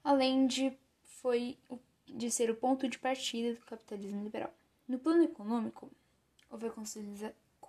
[0.04, 0.74] além de,
[1.04, 1.58] foi,
[2.08, 4.54] de ser o ponto de partida do capitalismo liberal.
[4.88, 5.92] No plano econômico,
[6.50, 6.72] houve a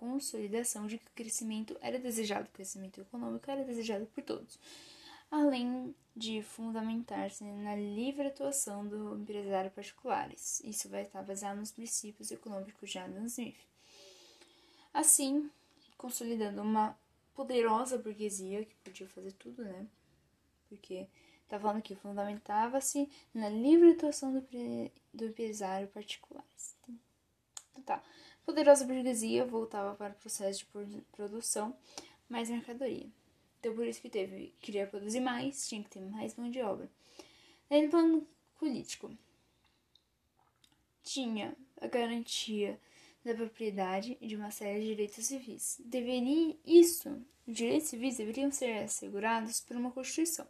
[0.03, 4.59] consolidação de que o crescimento era desejado, o crescimento econômico era desejado por todos,
[5.31, 10.59] além de fundamentar-se na livre atuação do empresário particulares.
[10.65, 13.55] Isso vai estar baseado nos princípios econômicos de Adam Smith.
[14.93, 15.49] Assim,
[15.97, 16.97] consolidando uma
[17.33, 19.87] poderosa burguesia que podia fazer tudo, né?
[20.67, 21.07] Porque
[21.47, 24.45] tá falando que fundamentava-se na livre atuação do,
[25.13, 26.75] do empresário particulares.
[27.71, 28.03] Então tá.
[28.45, 31.75] Poderosa burguesia voltava para o processo de produção
[32.27, 33.07] mais mercadoria.
[33.59, 36.89] Então, por isso que teve, queria produzir mais, tinha que ter mais mão de obra.
[37.69, 38.27] Daí, no plano
[38.59, 39.09] político,
[41.03, 42.77] tinha a garantia
[43.23, 45.79] da propriedade e de uma série de direitos civis.
[45.85, 47.09] Deveria isso,
[47.47, 50.47] os direitos civis deveriam ser assegurados por uma Constituição.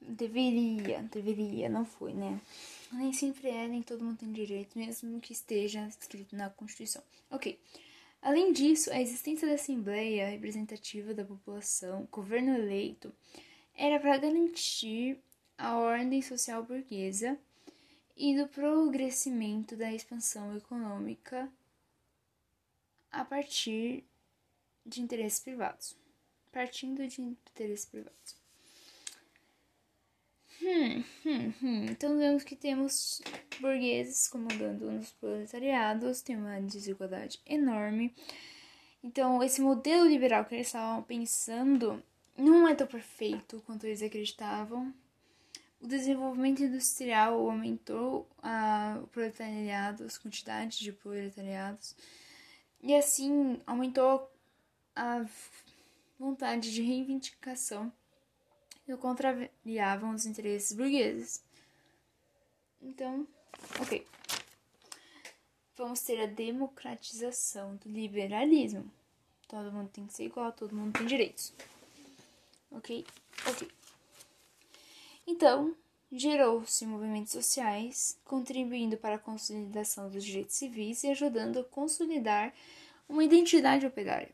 [0.00, 2.40] Deveria, deveria, não foi, né?
[2.92, 7.02] Nem sempre é, nem todo mundo tem direito, mesmo que esteja escrito na Constituição.
[7.30, 7.58] Ok.
[8.20, 13.12] Além disso, a existência da Assembleia representativa da população, governo eleito,
[13.74, 15.18] era para garantir
[15.56, 17.38] a ordem social burguesa
[18.16, 21.50] e do progressimento da expansão econômica
[23.10, 24.04] a partir
[24.84, 25.96] de interesses privados.
[26.52, 28.41] Partindo de interesses privados.
[30.64, 31.86] Hum, hum, hum.
[31.90, 33.20] Então vemos que temos
[33.60, 38.14] burgueses comandando nos proletariados, tem uma desigualdade enorme.
[39.02, 42.00] Então, esse modelo liberal que eles estavam pensando
[42.38, 44.94] não é tão perfeito quanto eles acreditavam.
[45.80, 51.96] O desenvolvimento industrial aumentou a, o proletariado, as quantidades de proletariados,
[52.80, 54.30] e assim aumentou
[54.94, 55.26] a
[56.16, 57.92] vontade de reivindicação
[58.94, 61.42] e contrariavam os interesses burgueses.
[62.80, 63.26] Então,
[63.80, 64.06] ok.
[65.76, 68.90] Vamos ter a democratização do liberalismo.
[69.48, 71.52] Todo mundo tem que ser igual, todo mundo tem direitos.
[72.70, 73.04] Ok?
[73.46, 73.68] Ok.
[75.26, 75.74] Então,
[76.10, 82.52] gerou-se movimentos sociais, contribuindo para a consolidação dos direitos civis e ajudando a consolidar
[83.08, 84.30] uma identidade operária.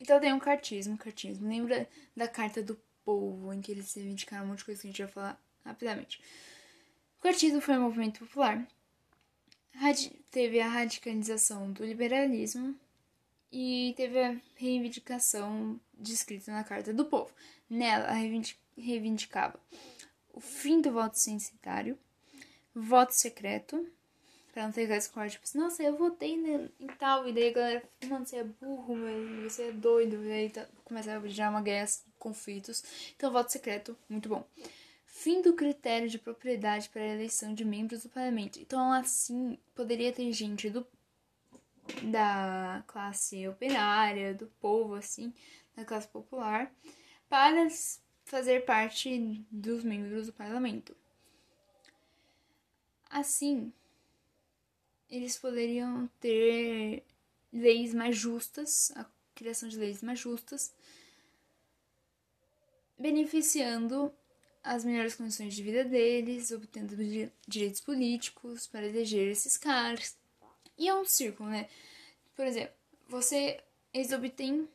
[0.00, 1.48] Então tem um cartismo, cartismo.
[1.48, 4.90] Lembra da carta do povo, em que eles reivindicaram um monte de coisa que a
[4.90, 6.20] gente vai falar rapidamente.
[7.18, 8.66] O cartismo foi um movimento popular.
[10.30, 12.74] Teve a radicalização do liberalismo
[13.52, 17.32] e teve a reivindicação descrita na Carta do Povo.
[17.70, 18.10] Nela,
[18.76, 19.58] reivindicava
[20.32, 21.98] o fim do voto censitário,
[22.74, 23.88] voto secreto,
[24.54, 26.34] pra não ter aquela escola, tipo assim, nossa, eu votei
[26.78, 28.94] em tal, e daí a galera, mano, você é burro,
[29.42, 31.88] você é doido, e aí tá, começa a gerar uma guerra,
[32.20, 32.84] conflitos.
[33.16, 34.46] Então, voto secreto, muito bom.
[35.06, 38.60] Fim do critério de propriedade para a eleição de membros do parlamento.
[38.60, 40.86] Então, assim, poderia ter gente do
[42.04, 45.34] da classe operária, do povo, assim,
[45.76, 46.72] da classe popular,
[47.28, 47.66] para
[48.24, 50.96] fazer parte dos membros do parlamento.
[53.10, 53.72] Assim,
[55.16, 57.04] eles poderiam ter
[57.52, 60.72] leis mais justas, a criação de leis mais justas,
[62.98, 64.12] beneficiando
[64.62, 66.96] as melhores condições de vida deles, obtendo
[67.46, 70.16] direitos políticos para eleger esses caras.
[70.78, 71.68] E é um círculo, né?
[72.34, 72.74] Por exemplo,
[73.08, 74.68] você eles obtêm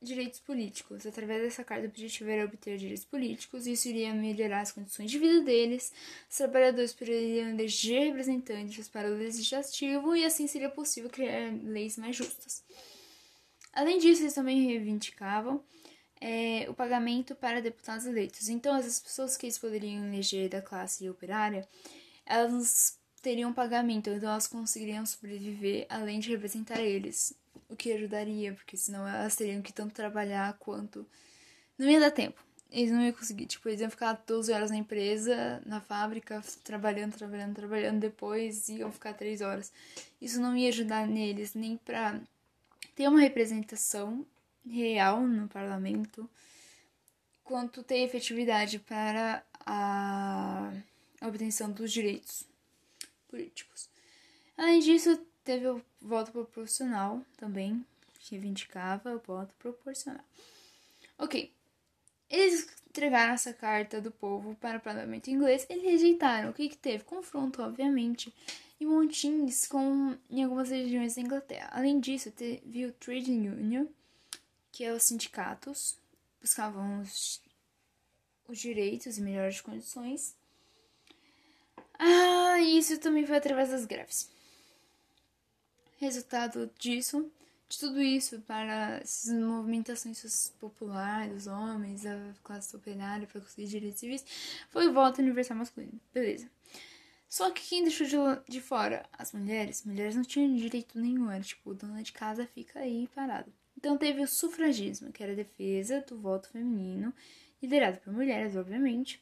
[0.00, 1.06] direitos políticos.
[1.06, 5.10] Através dessa carta, o objetivo era obter direitos políticos, e isso iria melhorar as condições
[5.10, 5.92] de vida deles.
[6.30, 12.16] Os trabalhadores poderiam eleger representantes para o legislativo, e assim seria possível criar leis mais
[12.16, 12.62] justas.
[13.72, 15.62] Além disso, eles também reivindicavam
[16.20, 18.48] é, o pagamento para deputados eleitos.
[18.48, 21.68] Então, as pessoas que eles poderiam eleger da classe operária,
[22.24, 27.34] elas teriam pagamento, então elas conseguiriam sobreviver além de representar eles,
[27.68, 31.06] o que ajudaria, porque senão elas teriam que tanto trabalhar quanto.
[31.78, 32.44] Não ia dar tempo.
[32.70, 37.14] Eles não iam conseguir, tipo, eles iam ficar 12 horas na empresa, na fábrica, trabalhando,
[37.14, 39.72] trabalhando, trabalhando, depois iam ficar 3 horas.
[40.20, 42.20] Isso não ia ajudar neles nem pra
[42.94, 44.26] ter uma representação
[44.68, 46.28] real no parlamento,
[47.44, 50.72] quanto ter efetividade para a
[51.22, 52.44] obtenção dos direitos
[53.28, 53.88] políticos.
[54.56, 57.86] Além disso, teve o voto proporcional também,
[58.18, 60.24] que reivindicava o voto proporcional.
[61.16, 61.52] Ok,
[62.28, 66.50] eles entregaram essa carta do povo para o parlamento inglês, eles rejeitaram.
[66.50, 67.04] O que, que teve?
[67.04, 68.34] Confronto, obviamente,
[68.80, 71.70] e montins com, em algumas regiões da Inglaterra.
[71.72, 73.86] Além disso, teve o Trade Union,
[74.72, 75.96] que é os sindicatos
[76.40, 77.40] buscavam os,
[78.48, 80.34] os direitos e melhores condições.
[81.98, 84.28] Ah, isso também foi através das greves.
[85.98, 87.30] Resultado disso,
[87.68, 94.00] de tudo isso, para essas movimentações populares dos homens, a classe operária para conseguir direitos
[94.00, 94.24] civis,
[94.70, 95.98] foi o voto universal masculino.
[96.12, 96.48] Beleza.
[97.28, 98.16] Só que quem deixou de,
[98.48, 99.04] de fora?
[99.12, 99.84] As mulheres.
[99.84, 103.52] Mulheres não tinham direito nenhum, era tipo, dona de casa fica aí parado.
[103.76, 107.12] Então teve o sufragismo, que era a defesa do voto feminino,
[107.60, 109.20] liderado por mulheres, obviamente.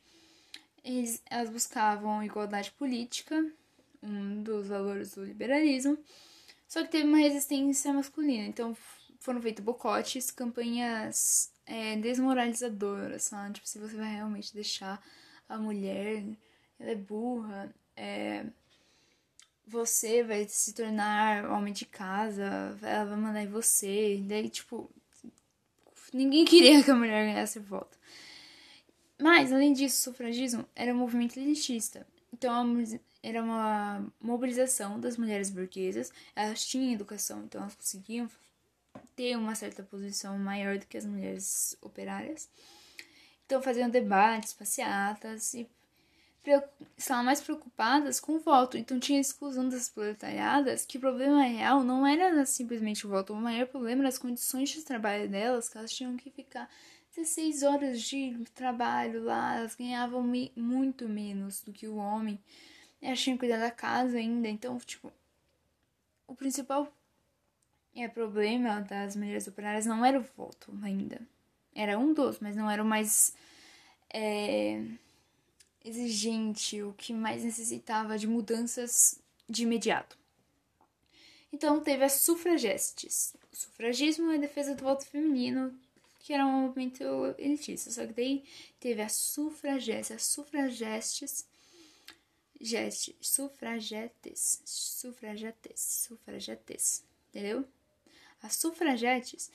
[0.84, 3.44] Eles, elas buscavam igualdade política,
[4.02, 5.98] um dos valores do liberalismo,
[6.74, 8.48] só que teve uma resistência masculina.
[8.48, 8.76] Então
[9.20, 13.54] foram feitos bocotes, campanhas é, desmoralizadoras, sabe?
[13.54, 15.00] Tipo, se você vai realmente deixar
[15.48, 16.24] a mulher,
[16.80, 18.44] ela é burra, é,
[19.64, 24.20] você vai se tornar homem de casa, ela vai mandar em você.
[24.26, 24.90] Daí, tipo,
[26.12, 27.96] ninguém queria que a mulher ganhasse voto.
[29.22, 32.04] Mas, além disso, o sufragismo era um movimento elitista.
[32.32, 32.64] Então,
[33.24, 36.12] era uma mobilização das mulheres burguesas.
[36.36, 38.28] Elas tinham educação, então elas conseguiam
[39.16, 42.50] ter uma certa posição maior do que as mulheres operárias.
[43.46, 45.66] Então, faziam debates, passeatas e
[46.98, 48.76] estavam mais preocupadas com o voto.
[48.76, 53.36] Então, tinha exclusão das proletariadas, que o problema real não era simplesmente o voto, o
[53.36, 56.68] maior problema era as condições de trabalho delas, que elas tinham que ficar
[57.16, 60.22] 16 horas de trabalho lá, elas ganhavam
[60.54, 62.38] muito menos do que o homem.
[63.04, 65.12] Elas tinham que cuidar da casa ainda, então, tipo,
[66.26, 66.90] o principal
[67.94, 71.20] é, problema das mulheres operárias não era o voto ainda.
[71.74, 73.34] Era um dos, mas não era o mais.
[74.08, 74.82] É,
[75.84, 80.16] exigente, o que mais necessitava de mudanças de imediato.
[81.52, 83.36] Então teve as sufragestes.
[83.52, 85.78] O sufragismo é a defesa do voto feminino,
[86.20, 87.04] que era um movimento
[87.36, 87.90] elitista.
[87.90, 88.44] Só que daí
[88.80, 91.46] teve as sufragestes, as sufragestes,
[92.60, 97.66] gestes, sufragetes, sufragetes, sufragetes, entendeu?
[98.42, 99.50] As sufragetes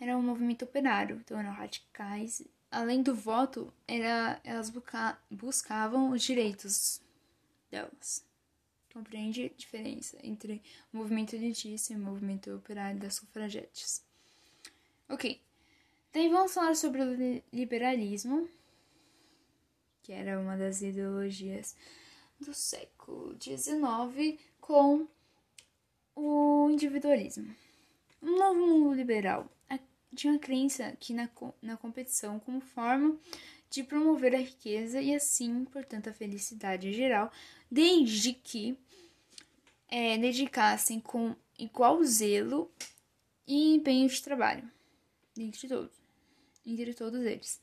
[0.00, 6.22] eram um movimento operário, então eram radicais além do voto, era, elas busca, buscavam os
[6.22, 7.00] direitos
[7.70, 8.24] delas.
[8.92, 10.62] Compreende a diferença entre
[10.92, 14.04] o movimento elitista e o movimento operário das sufragetes.
[15.08, 15.40] Ok.
[16.12, 18.48] Daí vamos falar sobre o liberalismo,
[20.02, 21.76] que era uma das ideologias
[22.40, 25.06] do século XIX, com
[26.14, 27.54] o individualismo.
[28.22, 29.50] Um novo mundo liberal
[30.14, 31.28] tinha a crença que na,
[31.60, 33.18] na competição como forma
[33.70, 37.30] de promover a riqueza e assim, portanto, a felicidade geral,
[37.70, 38.78] desde que
[39.88, 42.70] é, dedicassem com igual zelo
[43.46, 44.70] e empenho de trabalho,
[45.36, 45.92] entre todos,
[46.64, 47.60] entre todos eles.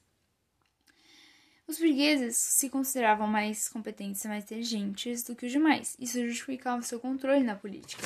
[1.67, 5.95] Os burgueses se consideravam mais competentes e mais inteligentes do que os demais.
[5.99, 8.03] Isso justificava seu controle na política.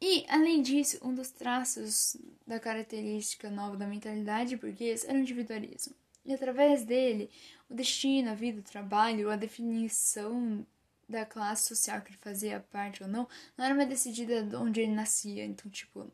[0.00, 5.94] E, além disso, um dos traços da característica nova da mentalidade burguesa era o individualismo.
[6.24, 7.30] E através dele,
[7.70, 10.66] o destino, a vida, o trabalho, a definição
[11.08, 14.80] da classe social que ele fazia parte ou não, não era mais decidida de onde
[14.80, 15.44] ele nascia.
[15.44, 16.10] Então, tipo,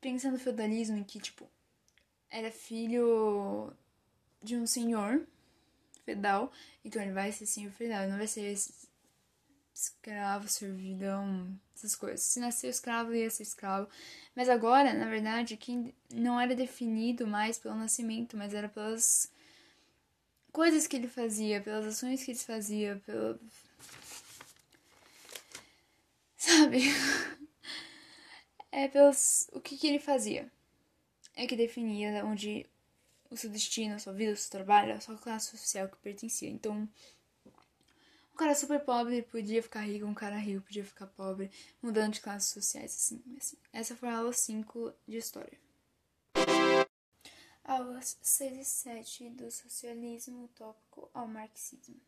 [0.00, 1.48] pensando no feudalismo em que, tipo,
[2.30, 3.72] era filho
[4.42, 5.26] de um senhor
[6.84, 8.54] então ele vai ser senhor feudal, não vai ser
[9.74, 12.20] escravo, servidão, essas coisas.
[12.20, 13.88] Se nasceu escravo, ia ser escravo.
[14.34, 19.30] Mas agora, na verdade, que não era definido mais pelo nascimento, mas era pelas
[20.52, 23.40] coisas que ele fazia, pelas ações que ele fazia, pelo.
[26.36, 26.80] Sabe?
[28.72, 29.48] É pelos.
[29.52, 30.48] o que, que ele fazia.
[31.34, 32.64] É que definia onde
[33.30, 36.48] o seu destino, a sua vida, o seu trabalho, a sua classe social que pertencia.
[36.48, 36.88] Então,
[38.40, 41.50] cara super pobre podia ficar rico, um cara rico podia ficar pobre,
[41.82, 43.58] mudando de classes sociais, assim, assim.
[43.70, 45.60] Essa foi a aula 5 de História.
[47.62, 52.00] Aulas 6 e 7 do Socialismo Utópico ao Marxismo.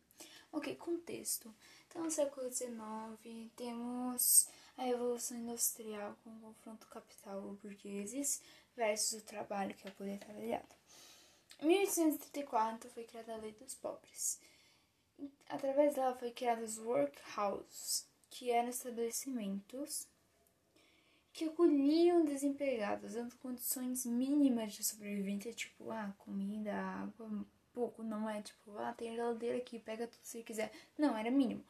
[0.51, 1.53] Ok, contexto.
[1.87, 8.41] Então, no século XIX, temos a Revolução Industrial com o confronto capital-burgueses
[8.75, 10.75] versus o trabalho, que é o poder trabalhado.
[11.63, 14.39] 1834 foi criada a Lei dos Pobres
[15.47, 20.07] Através dela foi criados workhouses, que eram estabelecimentos
[21.31, 28.41] que acolhiam desempregados, dando condições mínimas de sobrevivência, tipo, ah, comida, água, pouco, não é
[28.41, 30.71] tipo, ah, tem geladeira aqui, pega tudo se quiser.
[30.97, 31.65] Não, era mínimo.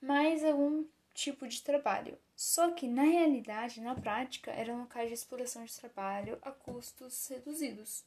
[0.00, 2.18] Mas algum tipo de trabalho.
[2.34, 8.04] Só que na realidade, na prática, eram locais de exploração de trabalho a custos reduzidos.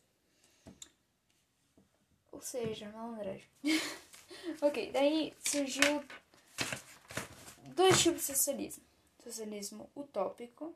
[2.38, 3.50] Ou seja, malandragem.
[4.62, 6.04] ok, daí surgiu
[7.76, 8.84] dois tipos de socialismo.
[9.24, 10.76] Socialismo utópico,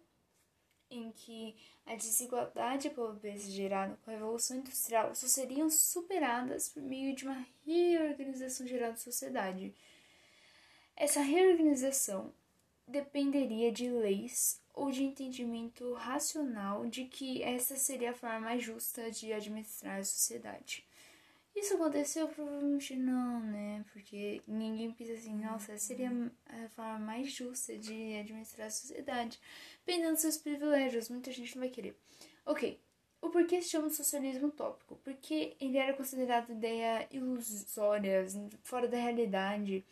[0.89, 1.55] em que
[1.85, 7.15] a desigualdade e a pobreza gerada com a Revolução Industrial só seriam superadas por meio
[7.15, 9.71] de uma reorganização geral da sociedade.
[10.95, 12.33] Essa reorganização
[12.87, 19.11] dependeria de leis ou de entendimento racional de que essa seria a forma mais justa
[19.11, 20.83] de administrar a sociedade.
[21.55, 22.27] Isso aconteceu?
[22.29, 23.83] Provavelmente não, né?
[23.91, 26.09] Porque ninguém pensa assim, nossa, essa seria
[26.45, 29.39] a forma mais justa de administrar a sociedade.
[29.85, 31.95] Dependendo dos seus privilégios, muita gente não vai querer.
[32.45, 32.79] Ok,
[33.21, 34.95] o porquê se chama socialismo utópico?
[35.03, 38.25] Porque ele era considerado ideia ilusória,
[38.63, 39.85] fora da realidade.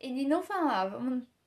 [0.00, 1.00] Ele não falava,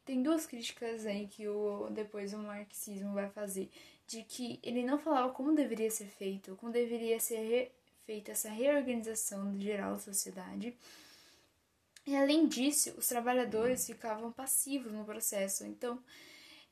[0.06, 3.70] tem duas críticas aí que o, depois o marxismo vai fazer,
[4.08, 7.72] de que ele não falava como deveria ser feito, como deveria ser
[8.12, 10.76] feita essa reorganização geral da sociedade.
[12.06, 15.98] E além disso, os trabalhadores ficavam passivos no processo, então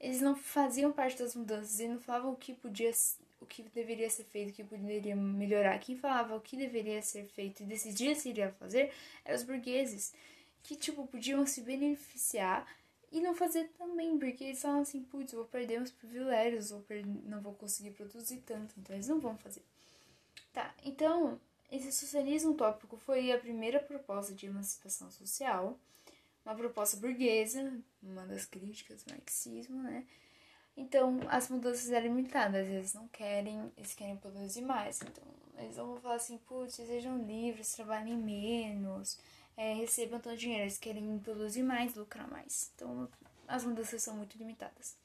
[0.01, 2.91] eles não faziam parte das mudanças e não falavam o que podia
[3.39, 5.79] o que deveria ser feito, o que poderia melhorar.
[5.79, 8.91] Quem falava o que deveria ser feito e decidia se iria fazer
[9.23, 10.13] eram os burgueses,
[10.61, 12.67] que tipo podiam se beneficiar
[13.13, 16.83] e não fazer também, porque eles falam assim, putz, vou perder uns privilégios, vou
[17.23, 19.63] não vou conseguir produzir tanto, então eles não vão fazer.
[20.53, 21.39] Tá, então,
[21.71, 25.77] esse socialismo utópico foi a primeira proposta de emancipação social,
[26.45, 27.71] uma proposta burguesa,
[28.01, 30.05] uma das críticas do marxismo, né?
[30.75, 35.01] Então, as mudanças eram limitadas, eles não querem, eles querem produzir mais.
[35.01, 35.23] Então,
[35.57, 39.19] eles vão falar assim, putz, sejam livres, trabalhem menos,
[39.57, 42.71] é, recebam tanto dinheiro, eles querem produzir mais, lucrar mais.
[42.73, 43.09] Então,
[43.47, 44.95] as mudanças são muito limitadas.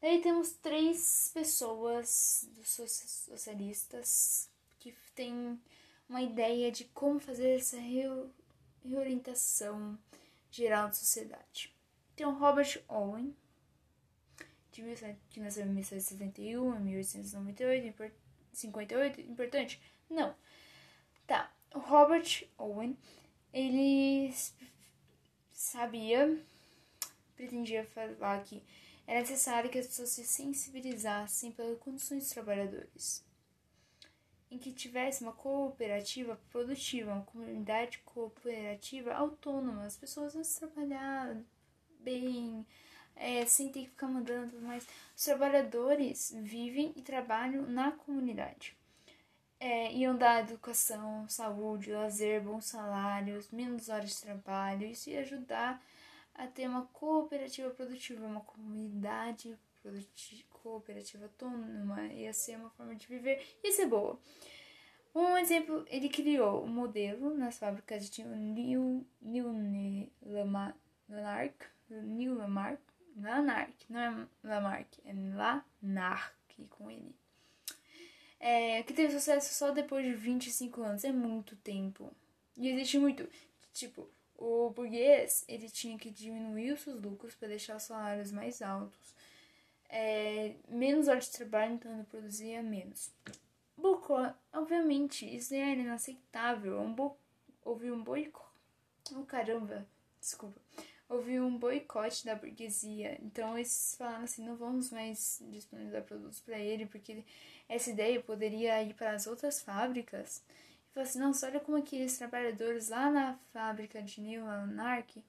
[0.00, 2.68] Daí temos três pessoas dos
[3.30, 4.48] socialistas
[4.84, 5.58] que têm
[6.06, 7.78] uma ideia de como fazer essa
[8.82, 9.98] reorientação
[10.50, 11.74] geral da sociedade.
[12.14, 13.34] Tem o Robert Owen,
[14.70, 14.82] que
[15.40, 18.14] nasceu em 1771, em 1898,
[18.52, 19.80] 58, importante?
[20.10, 20.34] Não.
[21.26, 22.98] Tá, o Robert Owen,
[23.54, 24.34] ele
[25.50, 26.38] sabia,
[27.34, 28.62] pretendia falar que
[29.06, 33.24] era necessário que as pessoas se sensibilizassem pelas condições dos trabalhadores,
[34.54, 41.36] em que tivesse uma cooperativa produtiva, uma comunidade cooperativa autônoma, as pessoas vão trabalhar
[41.98, 42.64] bem,
[43.16, 44.86] é, sem ter que ficar mandando, mas
[45.16, 48.76] os trabalhadores vivem e trabalham na comunidade.
[49.58, 55.82] É, iam dar educação, saúde, lazer, bons salários, menos horas de trabalho, isso ia ajudar
[56.34, 59.56] a ter uma cooperativa produtiva, uma comunidade
[60.50, 64.18] cooperativa autônoma, ia ser uma forma de viver, ia ser boa.
[65.14, 70.76] Um exemplo, ele criou um modelo nas fábricas de New, New Lamarck,
[71.88, 72.80] New Lamarck,
[73.16, 77.14] Lanark, não é Lamarck, é Lanark com N.
[78.40, 82.10] É, que teve sucesso só depois de 25 anos, é muito tempo.
[82.56, 83.28] E existe muito,
[83.72, 88.60] tipo, o burguês, ele tinha que diminuir os seus lucros para deixar os salários mais
[88.60, 89.13] altos.
[89.96, 93.12] É, menos horas de trabalho, então ele produzia menos.
[93.76, 96.80] Boicot, obviamente, isso era inaceitável.
[96.80, 97.16] Um bo...
[97.64, 98.44] Houve um boicote.
[99.14, 99.86] Oh, caramba,
[100.20, 100.60] desculpa
[101.08, 103.18] houve um boicote da burguesia.
[103.22, 107.24] Então eles falaram assim, não vamos mais disponibilizar produtos para ele, porque
[107.68, 110.42] essa ideia poderia ir para as outras fábricas.
[110.90, 115.22] E falaram assim, nossa, olha como aqueles trabalhadores lá na fábrica de New Anarchy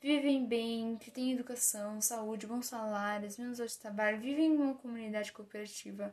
[0.00, 4.74] vivem bem, que têm educação, saúde, bons salários, menos horas de trabalho, vivem em uma
[4.74, 6.12] comunidade cooperativa.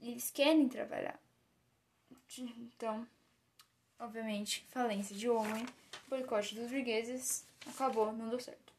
[0.00, 1.18] Eles querem trabalhar.
[2.38, 3.06] Então,
[3.98, 5.66] obviamente, falência de homem,
[6.08, 8.72] boicote dos burgueses, acabou, não deu certo.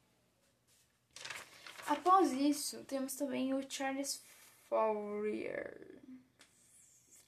[1.86, 4.23] Após isso, temos também o Charles
[4.67, 5.77] Fourier.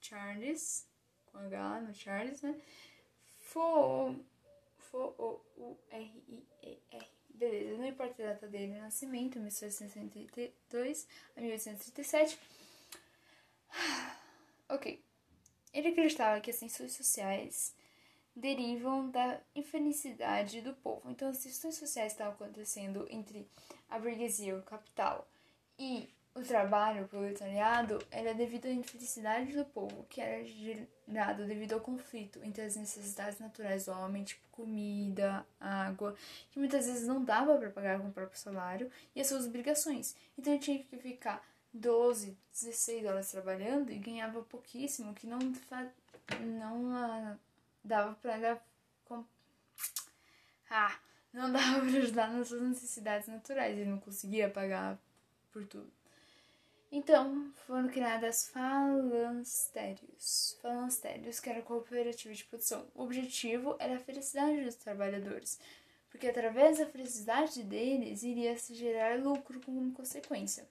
[0.01, 0.87] Charles,
[1.25, 2.55] com H no Charles, né?
[4.87, 6.45] F-O-U-R-I-E-R.
[7.29, 12.39] Beleza, não importa a data dele de nascimento, 1862 a 1837.
[14.67, 14.99] Ok.
[15.71, 17.75] Ele acreditava que as ciências sociais
[18.35, 21.11] derivam da infelicidade do povo.
[21.11, 23.47] Então, as questões sociais estavam acontecendo entre
[23.87, 25.27] a burguesia, o capital,
[25.77, 30.43] e o trabalho, o proletariado, era devido à infelicidade do povo, que era
[31.07, 36.15] gerado devido ao conflito entre as necessidades naturais do homem, tipo comida, água,
[36.51, 40.15] que muitas vezes não dava para pagar com o próprio salário, e as suas obrigações.
[40.37, 45.39] Então, ele tinha que ficar 12, 16 horas trabalhando e ganhava pouquíssimo, que não,
[46.39, 47.37] não
[47.83, 48.59] dava pra
[50.69, 50.97] ah,
[51.31, 54.97] não dava pra ajudar nas suas necessidades naturais, ele não conseguia pagar
[55.51, 55.91] por tudo.
[56.91, 62.87] Então, foram criadas falancérios, falancérios, que era a cooperativa de produção.
[62.93, 65.59] O objetivo era a felicidade dos trabalhadores,
[66.09, 70.67] porque através da felicidade deles iria se gerar lucro como consequência.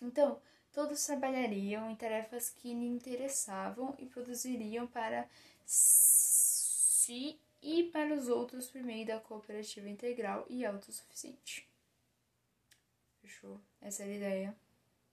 [0.00, 0.40] Então,
[0.72, 5.28] todos trabalhariam em tarefas que lhe interessavam e produziriam para
[5.64, 11.68] si e para os outros por meio da cooperativa integral e autossuficiente.
[13.20, 13.60] Fechou?
[13.80, 14.67] Essa é a ideia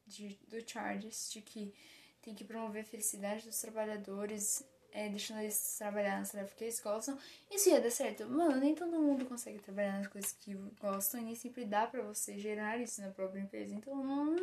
[0.05, 1.73] de, do Charles, de que
[2.21, 6.79] tem que promover a felicidade dos trabalhadores, é, deixando eles trabalhar nas tarefas que eles
[6.79, 7.17] gostam.
[7.51, 8.25] Isso ia dar certo.
[8.27, 12.01] Mano, nem todo mundo consegue trabalhar nas coisas que gostam e nem sempre dá pra
[12.01, 13.73] você gerar isso na própria empresa.
[13.73, 14.35] Então, não.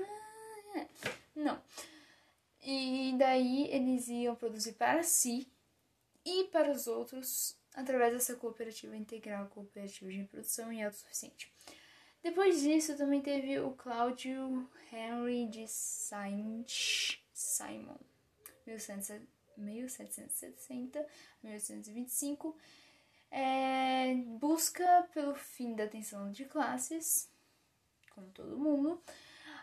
[1.35, 1.63] Não.
[2.63, 5.49] E daí eles iam produzir para si
[6.25, 11.51] e para os outros através dessa cooperativa integral, cooperativa de produção e autossuficiente.
[12.23, 17.97] Depois disso, também teve o Cláudio Henry de Saint Simon,
[19.57, 21.05] 1760 a
[21.43, 22.57] 1825,
[23.31, 27.29] é, busca pelo fim da tensão de classes,
[28.15, 29.03] como todo mundo.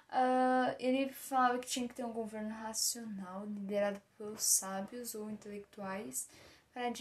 [0.09, 6.27] Uh, ele falava que tinha que ter um governo racional, liderado pelos sábios ou intelectuais,
[6.73, 6.91] para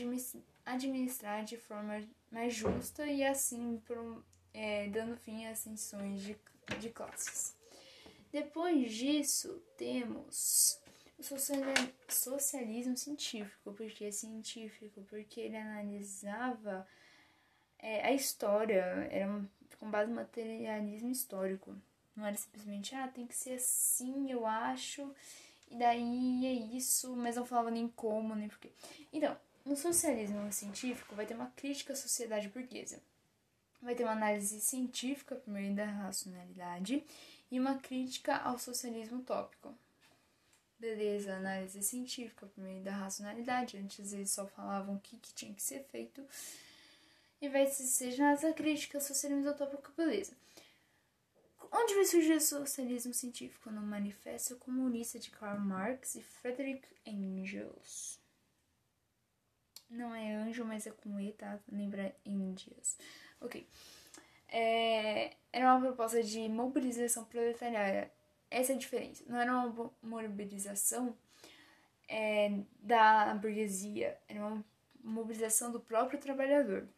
[0.66, 3.82] administrar de forma mais justa e assim
[4.52, 6.36] é, dando fim às tensões de,
[6.78, 7.56] de classes.
[8.32, 10.78] Depois disso, temos
[11.18, 11.22] o
[12.12, 16.86] socialismo científico, porque é científico, porque ele analisava
[17.78, 19.44] é, a história, era
[19.78, 21.74] com base no materialismo histórico.
[22.14, 25.14] Não era simplesmente, ah, tem que ser assim, eu acho,
[25.70, 28.70] e daí é isso, mas não falava nem como, nem porquê.
[29.12, 33.00] Então, no socialismo científico vai ter uma crítica à sociedade burguesa.
[33.80, 37.04] Vai ter uma análise científica por meio da racionalidade
[37.50, 39.74] e uma crítica ao socialismo utópico.
[40.78, 43.76] Beleza, análise científica por meio da racionalidade.
[43.76, 46.24] Antes eles só falavam o que, que tinha que ser feito.
[47.40, 50.32] E vai ser essa crítica ao socialismo utópico, beleza.
[51.70, 53.70] Onde vai surgir o socialismo científico?
[53.70, 58.18] No Manifesto Comunista de Karl Marx e Frederick Engels.
[59.90, 61.58] Não é anjo, mas é com E, tá?
[61.70, 62.98] Lembra Índias.
[63.40, 63.66] Ok.
[64.48, 68.10] É, era uma proposta de mobilização proletariada.
[68.50, 69.24] Essa é a diferença.
[69.26, 71.16] Não era uma mobilização
[72.08, 74.64] é, da burguesia, era uma
[75.02, 76.88] mobilização do próprio trabalhador.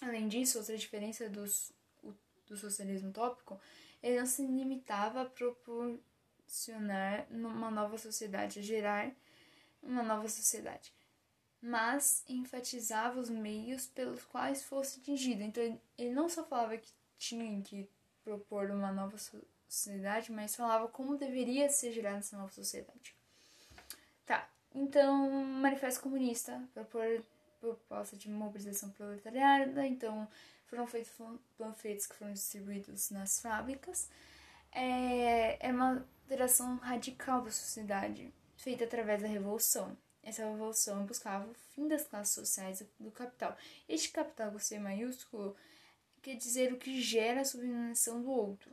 [0.00, 1.72] Além disso, outra diferença dos,
[2.46, 3.58] do socialismo utópico,
[4.02, 9.10] ele não se limitava a proporcionar uma nova sociedade, a gerar
[9.82, 10.92] uma nova sociedade,
[11.66, 15.42] mas enfatizava os meios pelos quais fosse atingido.
[15.42, 17.88] Então, ele não só falava que tinha que
[18.22, 19.16] propor uma nova
[19.68, 23.16] sociedade, mas falava como deveria ser gerada essa nova sociedade.
[24.24, 27.24] Tá, então, Manifesto Comunista, propor
[27.60, 30.28] proposta de mobilização proletariada, então
[30.66, 31.10] foram feitos
[31.58, 34.08] panfletos que foram distribuídos nas fábricas.
[34.70, 39.96] É, é uma alteração radical da sociedade, feita através da revolução.
[40.26, 43.56] Essa revolução buscava o fim das classes sociais do capital.
[43.88, 45.54] Este capital com C maiúsculo
[46.20, 48.72] quer dizer o que gera a subordinação do outro.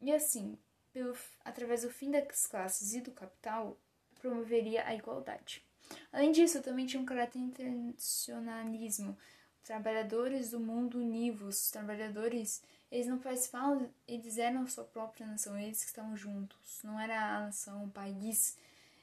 [0.00, 0.56] E assim,
[0.92, 3.76] pelo, através do fim das classes e do capital,
[4.20, 5.64] promoveria a igualdade.
[6.12, 9.18] Além disso, também tinha um caráter internacionalismo.
[9.64, 15.58] Trabalhadores do mundo univos, os trabalhadores, eles não participavam, eles eram a sua própria nação,
[15.58, 16.80] eles que estavam juntos.
[16.84, 18.56] Não era a nação, o país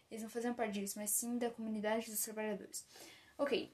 [0.09, 2.85] eles não faziam parte disso, mas sim da comunidade dos trabalhadores.
[3.37, 3.71] Ok.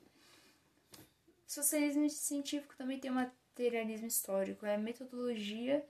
[1.46, 5.86] Socialismo científico também tem um materialismo histórico, é a metodologia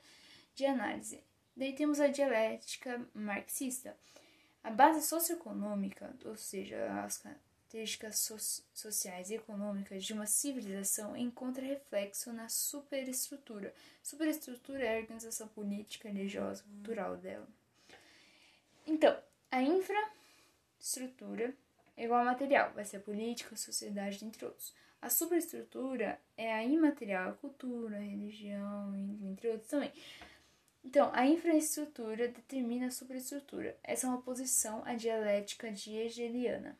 [0.56, 1.24] de análise.
[1.56, 3.96] Daí temos a dialética marxista.
[4.64, 8.38] A base socioeconômica, ou seja, as características so
[8.74, 13.74] sociais e econômicas de uma civilização encontra reflexo na superestrutura.
[14.04, 17.48] Superestrutura é a organização política, religiosa, cultural dela.
[18.86, 19.18] Então,
[19.50, 20.12] a infra
[20.82, 21.54] estrutura
[21.96, 24.74] é igual a material, vai ser a política, a sociedade, entre outros.
[25.02, 29.92] A superestrutura é a imaterial, a cultura, a religião, entre outros também.
[30.84, 33.78] Então, a infraestrutura determina a superestrutura.
[33.84, 36.78] Essa é uma oposição à dialética de Hegeliana.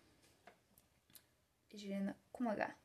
[1.72, 2.76] Hegeliana com H.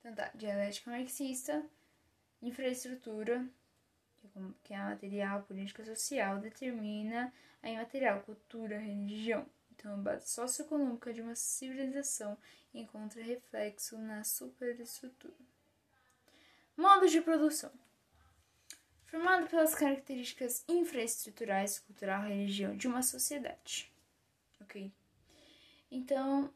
[0.00, 1.64] Então tá, dialética marxista,
[2.40, 3.44] infraestrutura,
[4.62, 7.32] que é a material, política social, determina
[7.62, 9.46] a imaterial, cultura, religião.
[9.72, 12.36] Então, a base socioeconômica de uma civilização
[12.74, 15.34] encontra reflexo na superestrutura.
[16.76, 17.70] Modo de produção.
[19.06, 23.90] Formado pelas características infraestruturais, cultural, religião de uma sociedade.
[24.60, 24.92] Ok?
[25.90, 26.52] Então,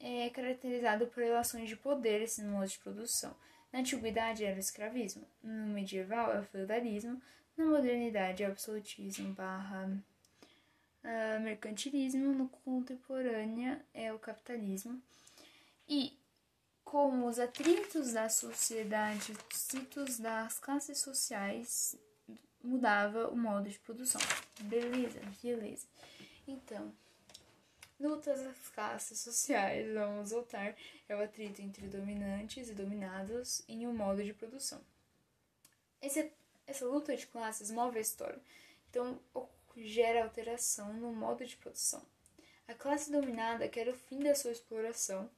[0.00, 3.34] é caracterizado por relações de poder esse modo de produção.
[3.72, 7.20] Na antiguidade era o escravismo, no medieval é o feudalismo,
[7.56, 9.88] na modernidade é o absolutismo barra
[11.04, 15.00] uh, mercantilismo, no contemporâneo é o capitalismo.
[15.88, 16.18] E
[16.84, 21.96] como os atritos da sociedade, os atritos das classes sociais,
[22.62, 24.20] mudava o modo de produção.
[24.60, 25.86] Beleza, beleza.
[26.46, 26.92] Então,
[28.02, 30.74] lutas das classes sociais, vamos voltar,
[31.08, 34.80] é o atrito entre dominantes e dominados em um modo de produção.
[36.00, 36.32] Esse,
[36.66, 38.40] essa luta de classes move a história.
[38.90, 39.18] Então,
[39.76, 42.02] gera alteração no modo de produção.
[42.68, 45.30] A classe dominada quer o fim da sua exploração,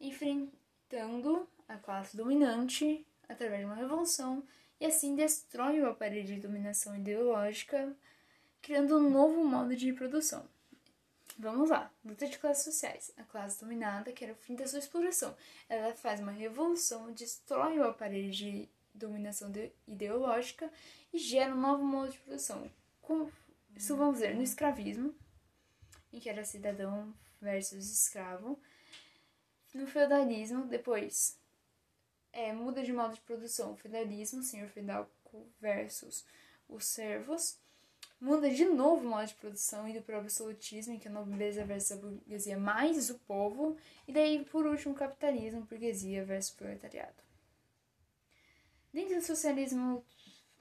[0.00, 4.46] enfrentando a classe dominante através de uma revolução
[4.80, 7.96] e assim destrói o aparelho de dominação ideológica,
[8.60, 10.48] criando um novo modo de produção.
[11.38, 13.12] Vamos lá, luta de classes sociais.
[13.16, 15.36] A classe dominada quer o fim da sua exploração.
[15.68, 19.52] Ela faz uma revolução, destrói o aparelho de dominação
[19.86, 20.72] ideológica
[21.12, 22.70] e gera um novo modo de produção.
[23.02, 23.30] Como,
[23.76, 25.14] isso vamos dizer, no escravismo,
[26.10, 28.58] em que era cidadão versus escravo.
[29.74, 31.38] No feudalismo, depois
[32.32, 33.72] é, muda de modo de produção.
[33.72, 35.10] O feudalismo, senhor feudal
[35.60, 36.24] versus
[36.66, 37.58] os servos
[38.20, 41.64] muda de novo o modo de produção, indo para o absolutismo, que é a nobreza
[41.64, 47.26] versus a burguesia mais o povo, e daí, por último, o capitalismo, burguesia versus proletariado.
[48.92, 50.04] Dentro do socialismo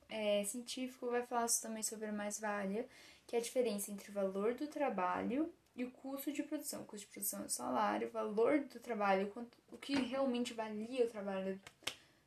[0.09, 2.87] é, científico, vai falar também sobre a mais-valia,
[3.25, 6.81] que é a diferença entre o valor do trabalho e o custo de produção.
[6.81, 9.31] O custo de produção é o salário, o valor do trabalho,
[9.71, 11.59] o que realmente valia o trabalho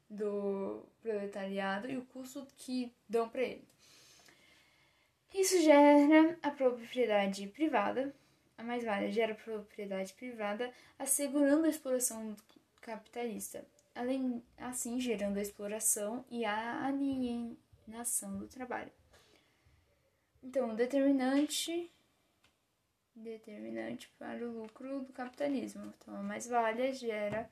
[0.09, 3.69] do proletariado e o custo que dão para ele.
[5.35, 8.15] Isso gera a propriedade privada,
[8.57, 12.35] a mais-valia gera a propriedade privada, assegurando a exploração
[12.81, 13.65] capitalista,
[13.95, 18.91] além assim gerando a exploração e a alienação do trabalho.
[20.43, 21.91] Então, determinante
[23.15, 25.93] determinante para o lucro do capitalismo.
[25.99, 27.51] Então, a mais-valia gera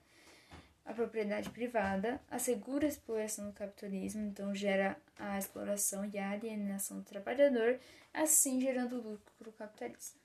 [0.87, 7.01] a propriedade privada, assegura a exploração do capitalismo, então gera a exploração e a alienação
[7.01, 7.81] do trabalhador,
[8.15, 10.19] assim gerando lucro capitalista.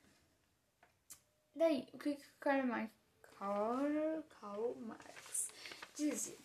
[1.54, 2.90] Daí, o que Karl Marx,
[3.36, 5.48] Karl, Karl Marx
[5.96, 6.38] dizia?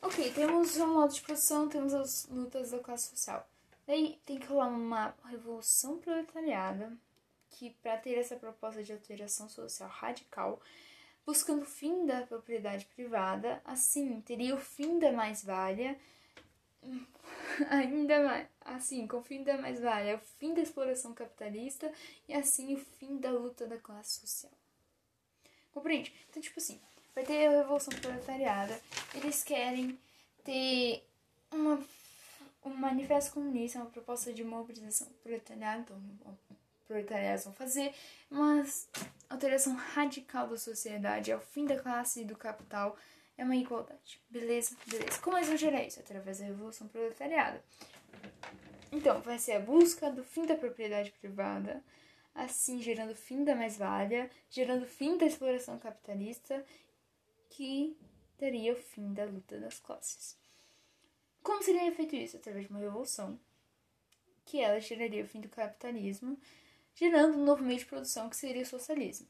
[0.00, 3.48] Ok, temos um modo de produção, temos as lutas da classe social.
[3.86, 6.92] Daí tem que rolar uma revolução proletariada
[7.50, 10.60] que, para ter essa proposta de alteração social radical,
[11.26, 15.98] buscando o fim da propriedade privada, assim teria o fim da mais-valia,
[17.70, 21.90] ainda mais, assim, com o fim da mais-valia, o fim da exploração capitalista
[22.28, 24.52] e assim o fim da luta da classe social.
[25.72, 26.14] Compreende?
[26.28, 26.80] Então, tipo assim,
[27.14, 28.80] vai ter a revolução proletariada,
[29.14, 29.98] eles querem
[30.44, 31.04] ter
[31.50, 31.82] uma
[32.64, 36.38] um manifesto comunista, uma proposta de mobilização proletariada, então
[36.86, 37.94] proletariados vão fazer,
[38.30, 38.88] mas
[39.28, 42.96] alteração radical da sociedade, é o fim da classe e do capital,
[43.36, 44.20] é uma igualdade.
[44.30, 44.76] Beleza?
[44.86, 45.20] Beleza.
[45.20, 46.00] Como eles vão gerar isso?
[46.00, 47.62] Através da revolução proletariada.
[48.92, 51.82] Então, vai ser a busca do fim da propriedade privada,
[52.34, 56.64] assim gerando o fim da mais-valia, gerando o fim da exploração capitalista,
[57.50, 57.96] que
[58.38, 60.36] teria o fim da luta das classes.
[61.42, 62.36] Como seria feito isso?
[62.36, 63.38] Através de uma revolução,
[64.44, 66.38] que ela geraria o fim do capitalismo
[66.94, 69.26] gerando um novo meio de produção que seria o socialismo.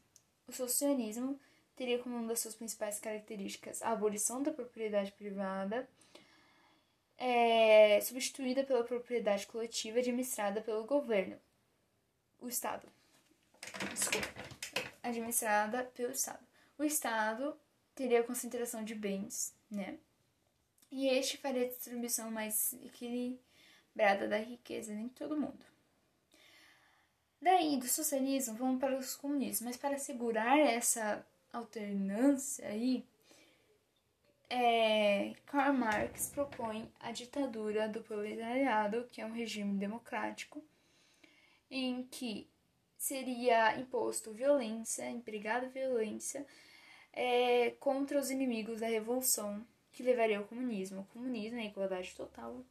[0.47, 1.41] O socialismo
[1.75, 5.89] teria como uma das suas principais características a abolição da propriedade privada,
[7.17, 11.39] é, substituída pela propriedade coletiva administrada pelo governo,
[12.41, 12.87] o Estado.
[13.91, 14.29] Desculpa,
[15.03, 16.45] administrada pelo Estado.
[16.77, 17.57] O Estado
[17.95, 19.99] teria a concentração de bens, né?
[20.91, 25.74] E este faria a distribuição mais equilibrada da riqueza em todo mundo.
[27.45, 29.61] Daí, do socialismo, vamos para os comunistas.
[29.61, 31.23] Mas para assegurar essa
[31.53, 33.05] alternância aí,
[34.49, 40.65] é, Karl Marx propõe a ditadura do proletariado, que é um regime democrático,
[41.71, 42.49] em que
[42.97, 46.47] seria imposto violência, empregado violência,
[47.13, 51.03] é, contra os inimigos da revolução, que levaria ao comunismo.
[51.03, 52.65] O comunismo é a igualdade total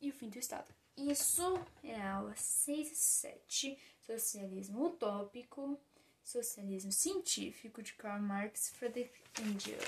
[0.00, 0.79] e o fim do Estado.
[1.08, 5.80] Isso é a aula 6 e 7, Socialismo Utópico,
[6.22, 9.82] Socialismo Científico de Karl Marx e Friedrich Engels.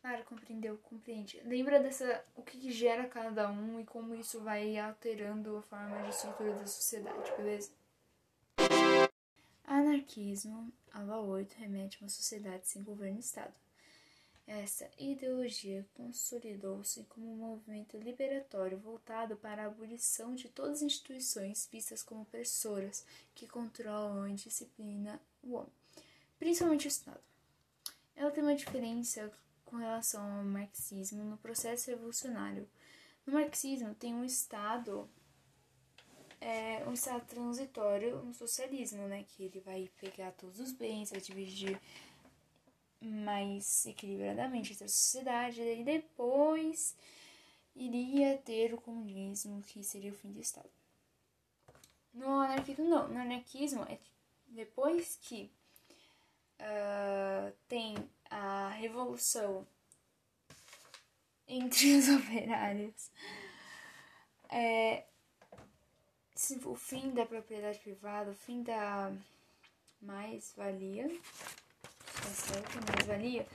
[0.00, 0.78] Claro, compreendeu?
[0.78, 1.42] Compreende.
[1.44, 6.08] Lembra dessa o que gera cada um e como isso vai alterando a forma de
[6.08, 7.70] estrutura da sociedade, beleza?
[9.64, 13.52] Anarquismo, aula 8, remete a uma sociedade sem governo e Estado.
[14.48, 21.68] Essa ideologia consolidou-se como um movimento liberatório voltado para a abolição de todas as instituições
[21.70, 25.72] vistas como opressoras que controlam e disciplinam o homem,
[26.38, 27.20] principalmente o Estado.
[28.16, 29.30] Ela tem uma diferença
[29.66, 32.66] com relação ao marxismo no processo revolucionário.
[33.26, 35.06] No marxismo tem um Estado
[36.40, 39.24] é, um estado transitório no socialismo, né?
[39.28, 41.78] Que ele vai pegar todos os bens, vai dividir
[43.00, 46.96] mais equilibradamente entre a sociedade, e depois
[47.74, 50.68] iria ter o comunismo, que seria o fim do Estado.
[52.12, 53.08] No anarquismo, não.
[53.08, 53.98] No anarquismo, é
[54.48, 55.50] depois que
[56.60, 57.94] uh, tem
[58.30, 59.66] a revolução
[61.46, 63.10] entre os operários,
[64.50, 65.04] é,
[66.64, 69.12] o fim da propriedade privada, o fim da
[70.00, 71.08] mais-valia,
[72.28, 72.70] certo?
[72.86, 73.46] Mais-valia,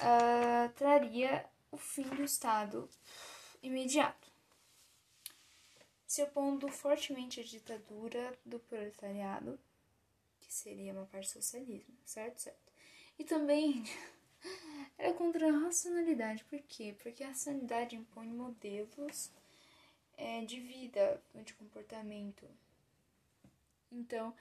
[0.00, 2.88] uh, traria o fim do Estado
[3.62, 4.30] imediato,
[6.06, 9.58] se opondo fortemente à ditadura do proletariado,
[10.40, 12.40] que seria uma parte do socialismo, certo?
[12.40, 12.72] Certo.
[13.18, 13.84] E também
[14.96, 16.94] era contra a racionalidade, por quê?
[16.98, 19.30] Porque a racionalidade impõe modelos
[20.16, 22.48] é, de vida, de comportamento.
[23.90, 24.34] Então,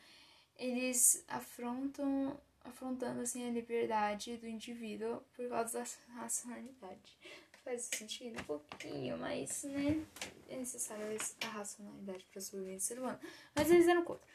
[0.57, 7.17] eles afrontam, afrontando assim a liberdade do indivíduo por causa da racionalidade.
[7.63, 10.05] Faz sentido um pouquinho, mas né,
[10.47, 11.03] é necessário
[11.41, 13.19] a racionalidade para sobreviver ser humano.
[13.53, 14.25] Mas eles eram contra.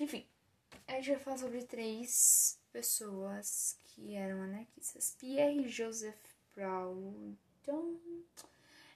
[0.00, 0.26] Enfim,
[0.88, 5.16] a gente vai falar sobre três pessoas que eram anarquistas.
[5.20, 6.18] Pierre Joseph
[6.52, 7.96] Proudhon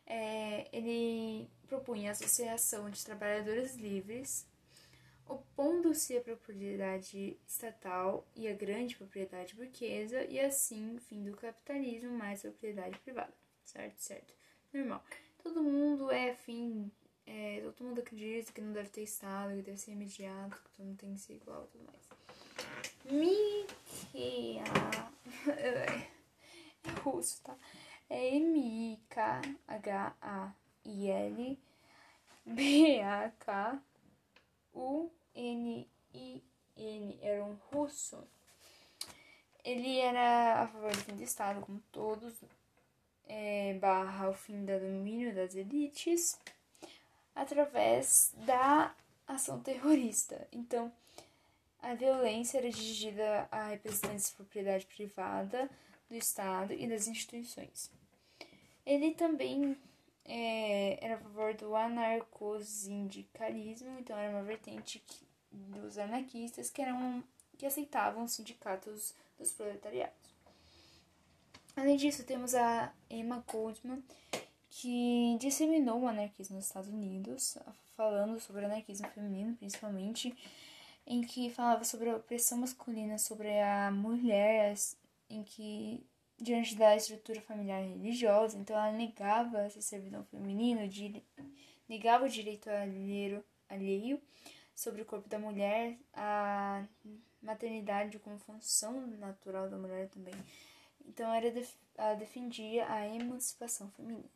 [0.08, 4.46] é, ele propunha a Associação de Trabalhadores Livres,
[5.28, 12.42] opondo-se à propriedade estatal e à grande propriedade burguesa, e assim, fim do capitalismo, mais
[12.42, 13.32] propriedade privada.
[13.64, 13.98] Certo?
[13.98, 14.34] Certo.
[14.72, 15.04] Normal.
[15.42, 16.90] Todo mundo é afim,
[17.26, 20.86] é, todo mundo acredita que não deve ter Estado, que deve ser imediato, que todo
[20.86, 22.08] mundo tem que ser igual e tudo mais.
[23.04, 24.64] Mikia.
[26.86, 27.54] É russo, tá?
[28.08, 29.18] é M-I-K-H-A-I-L
[35.34, 37.18] B-A-K-U-N-I-N.
[37.22, 38.22] Era um russo.
[39.64, 42.32] Ele era a favor do fim do Estado, como todos,
[43.26, 46.38] é, barra o fim do domínio das elites,
[47.34, 48.94] através da
[49.26, 50.48] ação terrorista.
[50.52, 50.90] Então,
[51.82, 55.68] a violência era dirigida a representantes de propriedade privada
[56.08, 57.90] do Estado e das instituições.
[58.86, 59.76] Ele também
[60.28, 65.02] é, era a favor do anarcosindicalismo, então era uma vertente
[65.50, 67.24] dos anarquistas que, eram,
[67.56, 70.28] que aceitavam os sindicatos dos proletariados.
[71.74, 74.04] Além disso, temos a Emma Goldman,
[74.68, 77.56] que disseminou o anarquismo nos Estados Unidos,
[77.96, 80.36] falando sobre anarquismo feminino, principalmente,
[81.06, 84.74] em que falava sobre a opressão masculina sobre a mulher,
[85.30, 86.04] em que
[86.40, 90.82] diante da estrutura familiar religiosa, então ela negava essa servidão feminina,
[91.88, 94.20] negava o direito alheio, alheio
[94.74, 96.84] sobre o corpo da mulher, a
[97.42, 100.34] maternidade como função natural da mulher também.
[101.04, 101.52] Então era
[101.96, 104.30] ela defendia a emancipação feminina.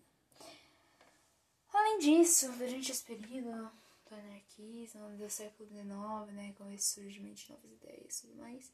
[1.72, 3.70] Além disso, durante esse período
[4.08, 8.72] do anarquismo, do século XIX, né, com esse surgimento de novas ideias e tudo mais,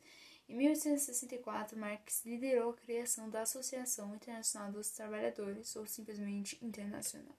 [0.48, 7.36] em 1864, Marx liderou a criação da Associação Internacional dos Trabalhadores, ou simplesmente Internacional.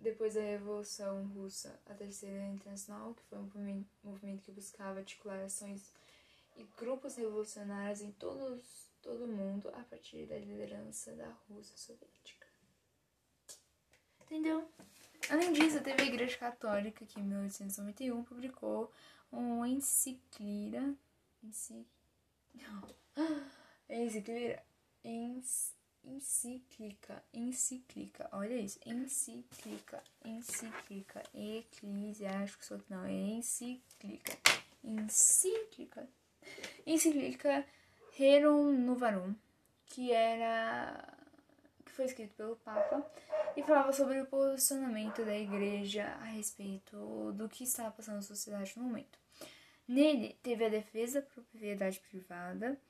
[0.00, 5.92] depois da Revolução Russa, a Terceira Internacional, que foi um movimento que buscava articular ações
[6.56, 12.48] e grupos revolucionários em todos todo mundo a partir da liderança da Rússia Soviética.
[14.22, 14.68] Entendeu?
[15.30, 18.92] Além disso, teve a Igreja Católica, que em 1891 publicou
[19.32, 20.92] um enciclira.
[21.40, 21.86] Enci...
[23.88, 24.60] Enciclira.
[26.04, 27.22] Encíclica.
[27.32, 28.28] Encíclica.
[28.32, 28.80] Olha isso.
[28.84, 30.02] Encíclica.
[30.24, 31.22] Encíclica.
[31.32, 32.82] Eclesiástico.
[32.88, 34.36] Não, é encíclica.
[34.82, 36.08] Encíclica.
[36.84, 37.64] Encíclica
[38.16, 39.34] Rerum Novarum,
[39.84, 41.06] que era
[41.84, 43.04] que foi escrito pelo Papa
[43.54, 48.72] e falava sobre o posicionamento da igreja a respeito do que estava passando na sociedade
[48.76, 49.18] no momento.
[49.86, 52.80] Nele, teve a defesa da propriedade privada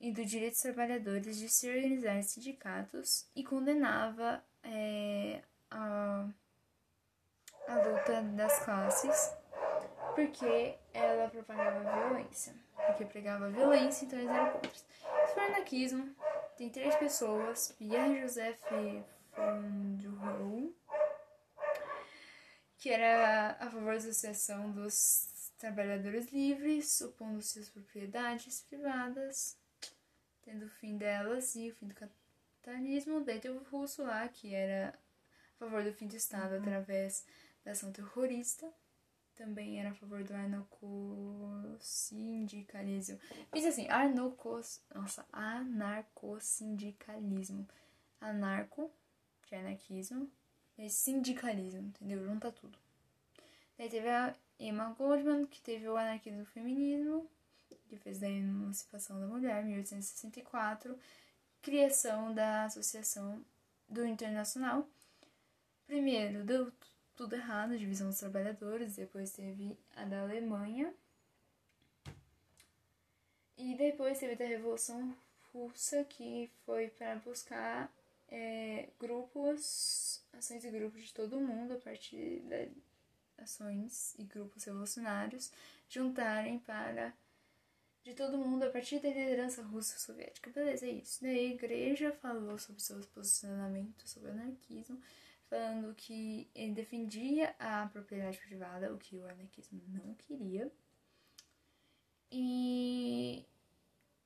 [0.00, 6.28] e do direito dos trabalhadores de se organizar em sindicatos e condenava é, a,
[7.66, 9.34] a luta das classes
[10.16, 12.54] porque ela propagava violência.
[12.86, 14.70] Porque pregava violência, então eles eram contra.
[15.24, 16.16] Esse anarquismo
[16.56, 18.60] tem três pessoas: Pierre Joseph
[19.34, 20.72] Fondureau,
[22.78, 29.58] que era a favor da associação dos trabalhadores livres, opondo-se às propriedades privadas,
[30.42, 33.24] tendo o fim delas e o fim do capitalismo.
[33.24, 34.94] Daí teve o russo lá, que era
[35.56, 36.60] a favor do fim do Estado uhum.
[36.60, 37.26] através
[37.64, 38.72] da ação terrorista
[39.36, 43.20] também era a favor do anarcossindicalismo.
[43.50, 47.68] Pensa assim, anarcos, nossa, anarcossindicalismo.
[48.20, 48.90] Anarco,
[49.42, 50.30] que é anarquismo,
[50.78, 52.24] e sindicalismo, entendeu?
[52.24, 52.76] Junta tudo.
[53.78, 57.30] Daí teve a Emma Goldman, que teve o anarquismo feminismo,
[57.88, 60.98] que fez da emancipação da mulher, 1864,
[61.62, 63.44] criação da Associação
[63.88, 64.86] do Internacional.
[65.86, 66.72] Primeiro, deu
[67.16, 70.92] tudo errado, divisão dos trabalhadores, depois teve a da Alemanha.
[73.56, 75.16] E depois teve a Revolução
[75.52, 77.90] Russa, que foi para buscar
[78.28, 82.68] é, grupos, ações e grupos de todo mundo, a partir de
[83.38, 85.50] ações e grupos revolucionários,
[85.88, 87.14] juntarem para
[88.04, 90.50] de todo mundo a partir da liderança russa soviética.
[90.50, 91.20] Beleza, é isso.
[91.22, 95.00] Daí a igreja falou sobre seus posicionamentos sobre anarquismo
[95.48, 100.70] falando que ele defendia a propriedade privada, o que o anarquismo não queria,
[102.30, 103.44] e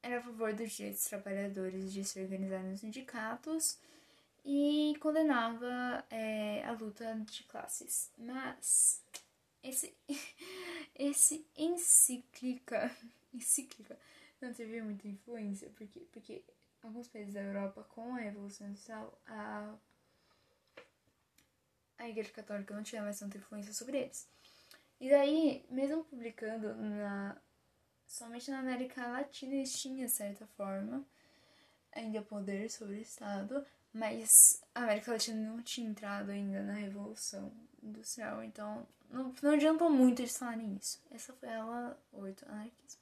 [0.03, 3.79] era a favor dos direitos dos trabalhadores de se organizarem nos sindicatos
[4.45, 8.11] e condenava é, a luta de classes.
[8.17, 9.03] Mas
[9.63, 9.95] esse,
[10.99, 12.91] esse encíclica,
[13.35, 13.99] encíclica
[14.41, 16.43] não teve muita influência, porque, porque
[16.83, 19.75] alguns países da Europa, com a Revolução Industrial, a
[22.01, 24.27] a Igreja Católica não tinha mais tanta influência sobre eles.
[24.99, 27.37] E daí, mesmo publicando na,
[28.07, 31.05] somente na América Latina, eles tinham, de certa forma,
[31.93, 37.53] ainda poder sobre o Estado, mas a América Latina não tinha entrado ainda na Revolução
[37.83, 41.03] Industrial, então não, não adiantou muito eles falarem isso.
[41.11, 43.01] Essa foi a aula 8, anarquismo.